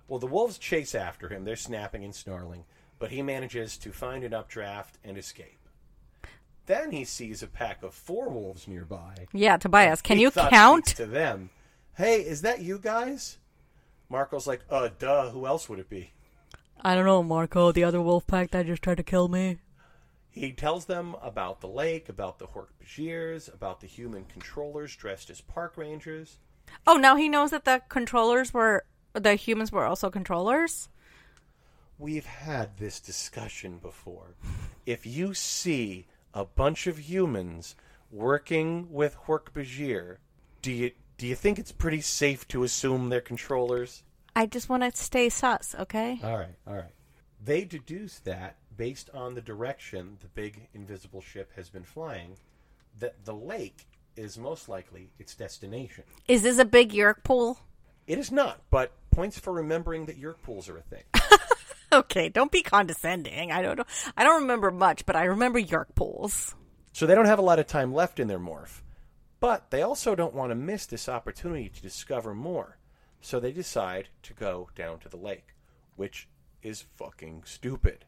[0.08, 1.44] Well, the wolves chase after him.
[1.46, 2.66] They're snapping and snarling,
[2.98, 5.58] but he manages to find an updraft and escape.
[6.66, 9.16] Then he sees a pack of four wolves nearby.
[9.34, 10.86] Yeah, Tobias, can He you count?
[10.88, 11.50] to them?
[11.96, 13.38] Hey, is that you guys?
[14.10, 15.30] Marco's like, uh, duh.
[15.32, 16.12] Who else would it be?
[16.82, 19.58] I don't know, Marco, the other wolf pack that just tried to kill me.
[20.40, 25.42] He tells them about the lake, about the Hork-Bajirs, about the human controllers dressed as
[25.42, 26.38] park rangers.
[26.88, 30.88] Oh, now he knows that the controllers were the humans were also controllers.
[31.98, 34.36] We've had this discussion before.
[34.86, 37.76] If you see a bunch of humans
[38.10, 40.20] working with Hork-Bajir,
[40.62, 44.04] do you do you think it's pretty safe to assume they're controllers?
[44.38, 46.18] I just want to stay sus, okay?
[46.24, 46.94] All right, all right.
[47.44, 52.38] They deduce that based on the direction the big invisible ship has been flying,
[52.98, 56.06] that the lake is most likely its destination.
[56.30, 57.60] Is this a big Yeerk pool?
[58.08, 61.04] It is not, but points for remembering that Yeerk pools are a thing.
[61.92, 63.52] Okay, don't be condescending.
[63.52, 63.86] I don't know.
[64.16, 66.54] I don't remember much, but I remember Yeerk pools.
[66.94, 68.84] So they don't have a lot of time left in their morph.
[69.40, 72.78] But they also don't want to miss this opportunity to discover more.
[73.22, 75.56] So they decide to go down to the lake,
[75.96, 76.28] which
[76.62, 78.06] is fucking stupid.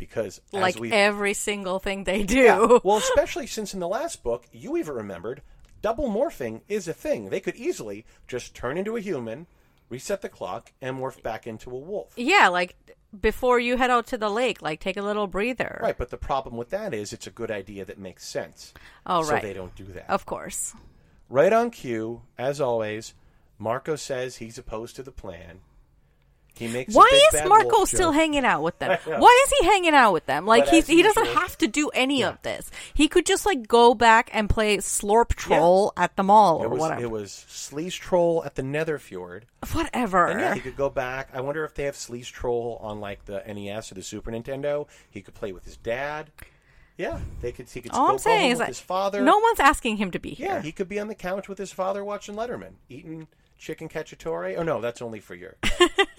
[0.00, 2.38] Because Like we every single thing they do.
[2.38, 5.42] Yeah, well, especially since in the last book you even remembered
[5.82, 7.28] double morphing is a thing.
[7.28, 9.46] They could easily just turn into a human,
[9.90, 12.14] reset the clock, and morph back into a wolf.
[12.16, 12.76] Yeah, like
[13.20, 15.78] before you head out to the lake, like take a little breather.
[15.82, 18.72] Right, but the problem with that is it's a good idea that makes sense.
[19.04, 19.42] Oh, so right.
[19.42, 20.08] they don't do that.
[20.08, 20.74] Of course.
[21.28, 23.12] Right on cue, as always,
[23.58, 25.60] Marco says he's opposed to the plan.
[26.60, 28.98] He makes Why is Marco still hanging out with them?
[29.04, 30.44] Why is he hanging out with them?
[30.46, 32.28] Like as he doesn't have to do any Yeah.
[32.28, 32.70] of this.
[32.92, 36.68] He could just like go back and play Slorp Troll at the mall or It
[36.68, 37.02] was, whatever.
[37.02, 39.44] it was Sleaze Troll at the Netherfjord.
[39.72, 40.26] whatever.
[40.26, 41.30] And yeah, he could go back.
[41.32, 44.86] I wonder if they have Sleaze Troll on like the NES or the Super Nintendo.
[45.10, 46.30] He could play with his dad.
[46.98, 47.70] Yeah, they could.
[47.70, 49.22] He could All I'm saying is that his father.
[49.22, 50.48] no one's asking him to be here.
[50.48, 54.54] Yeah, he could be on the couch with his father watching Letterman, eating chicken cacciatore.
[54.58, 55.56] Oh no, that's only for your.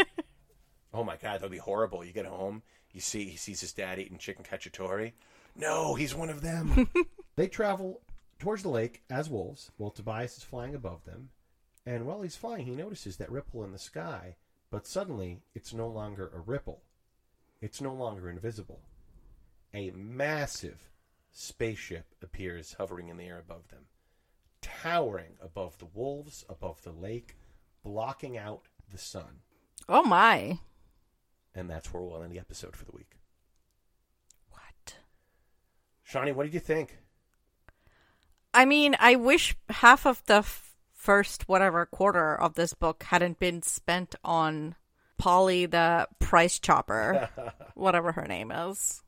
[0.93, 2.03] oh my god, that'd be horrible.
[2.03, 5.13] You get home, you see he sees his dad eating chicken cacciatore.
[5.55, 6.89] No, he's one of them.
[7.35, 8.01] they travel
[8.39, 11.29] towards the lake as wolves, while Tobias is flying above them.
[11.85, 14.35] And while he's flying, he notices that ripple in the sky,
[14.69, 16.83] but suddenly it's no longer a ripple.
[17.61, 18.81] It's no longer invisible.
[19.73, 20.89] A massive
[21.31, 23.85] spaceship appears hovering in the air above them
[24.61, 27.35] towering above the wolves, above the lake,
[27.83, 29.41] blocking out the sun.
[29.89, 30.59] oh my.
[31.53, 33.19] And that's where we'll end the episode for the week.
[34.49, 34.95] What?
[36.03, 36.97] Shawnee, what did you think?
[38.53, 43.39] I mean, I wish half of the f- first whatever quarter of this book hadn't
[43.39, 44.75] been spent on
[45.17, 47.29] Polly the price chopper,
[47.75, 49.03] whatever her name is.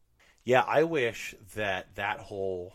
[0.46, 2.74] Yeah, I wish that that whole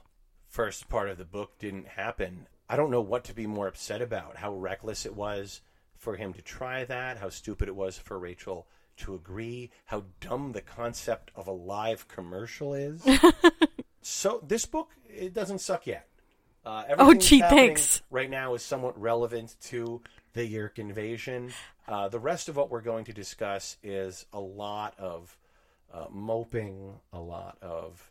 [0.49, 2.47] first part of the book didn't happen.
[2.69, 4.37] I don't know what to be more upset about.
[4.37, 5.61] How reckless it was
[5.97, 8.67] for him to try that, how stupid it was for Rachel
[8.99, 13.05] to agree, how dumb the concept of a live commercial is.
[14.03, 16.07] so this book it doesn't suck yet.
[16.65, 18.03] Uh, everything Oh, gee, thanks.
[18.11, 20.03] Right now is somewhat relevant to
[20.35, 21.51] the Yeerk invasion.
[21.87, 25.37] Uh, the rest of what we're going to discuss is a lot of
[25.93, 28.11] uh, moping, a lot of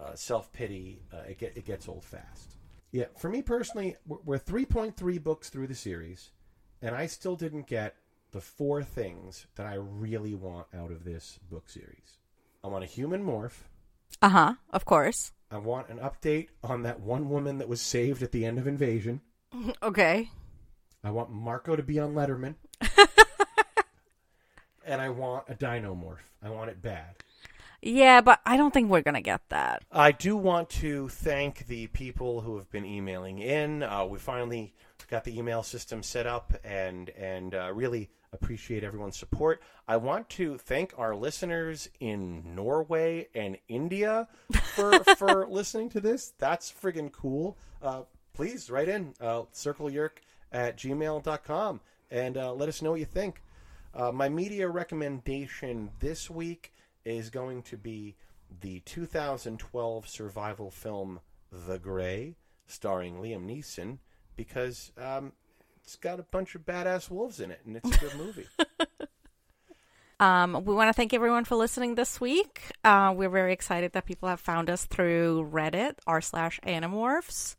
[0.00, 1.02] uh, self pity.
[1.12, 2.56] Uh, it, get, it gets old fast.
[2.92, 6.30] Yeah, for me personally, we're, we're 3.3 books through the series,
[6.80, 7.96] and I still didn't get
[8.36, 12.18] the four things that I really want out of this book series.
[12.62, 13.62] I want a human morph.
[14.20, 14.54] Uh huh.
[14.68, 15.32] Of course.
[15.50, 18.66] I want an update on that one woman that was saved at the end of
[18.66, 19.22] Invasion.
[19.82, 20.28] Okay.
[21.02, 22.56] I want Marco to be on Letterman.
[24.84, 26.18] and I want a Dinomorph.
[26.42, 27.14] I want it bad.
[27.80, 29.82] Yeah, but I don't think we're gonna get that.
[29.90, 33.82] I do want to thank the people who have been emailing in.
[33.82, 34.74] Uh, we finally
[35.08, 39.62] got the email system set up, and and uh, really appreciate everyone's support.
[39.88, 44.28] I want to thank our listeners in Norway and India
[44.74, 46.32] for for listening to this.
[46.38, 47.56] That's friggin' cool.
[47.82, 48.02] Uh,
[48.34, 50.18] please write in uh, circleyeerk
[50.52, 51.80] at gmail.com
[52.10, 53.42] and uh, let us know what you think.
[53.94, 56.72] Uh, my media recommendation this week
[57.04, 58.14] is going to be
[58.60, 62.36] the 2012 survival film The Grey,
[62.66, 63.98] starring Liam Neeson,
[64.36, 65.32] because um,
[65.82, 68.46] it's got a bunch of badass wolves in it, and it's a good movie.
[70.18, 72.62] Um, we want to thank everyone for listening this week.
[72.82, 77.56] Uh, we're very excited that people have found us through Reddit r slash Animorphs,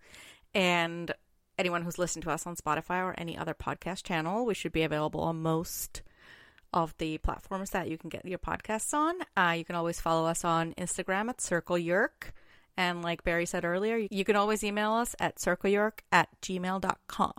[0.56, 1.14] and
[1.58, 4.46] anyone who's listened to us on Spotify or any other podcast channel.
[4.46, 6.02] We should be available on most
[6.74, 9.16] of the platforms that you can get your podcasts on.
[9.36, 12.34] Uh, you can always follow us on Instagram at Circle Yeerk.
[12.78, 17.34] And like Barry said earlier, you can always email us at circleyeerk at gmail.com.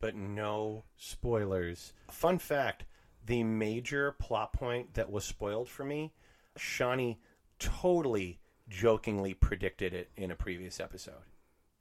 [0.00, 1.92] but no spoilers.
[2.10, 2.84] Fun fact
[3.24, 6.12] the major plot point that was spoiled for me,
[6.56, 7.18] Shawnee
[7.58, 11.14] totally jokingly predicted it in a previous episode.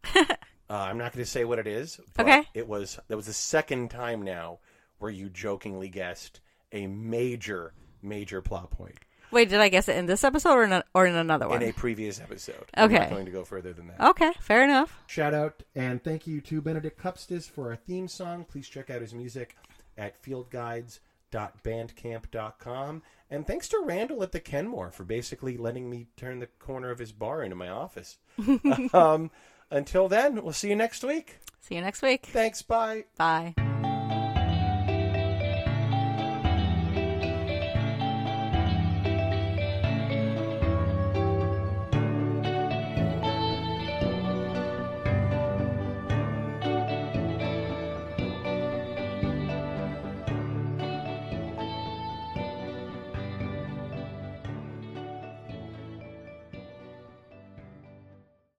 [0.16, 0.26] uh,
[0.70, 2.44] I'm not going to say what it is, but Okay.
[2.54, 4.60] it was that was the second time now
[5.00, 8.98] where you jokingly guessed a major, major plot point
[9.32, 11.62] Wait, did I guess it in this episode or in, a, or in another one?
[11.62, 12.66] in a previous episode.
[12.78, 12.96] Okay.
[12.96, 14.00] I'm not going to go further than that.
[14.02, 15.04] Okay, fair enough.
[15.08, 18.46] Shout out and thank you to Benedict Kupstas for our theme song.
[18.46, 19.58] Please check out his music
[19.98, 23.02] at fieldguides.bandcamp.com.
[23.30, 27.00] And thanks to Randall at the Kenmore for basically letting me turn the corner of
[27.00, 28.20] his bar into my office.
[28.94, 29.32] um,
[29.70, 31.40] until then, we'll see you next week.
[31.60, 32.28] See you next week.
[32.28, 32.62] Thanks.
[32.62, 33.04] Bye.
[33.18, 33.54] Bye.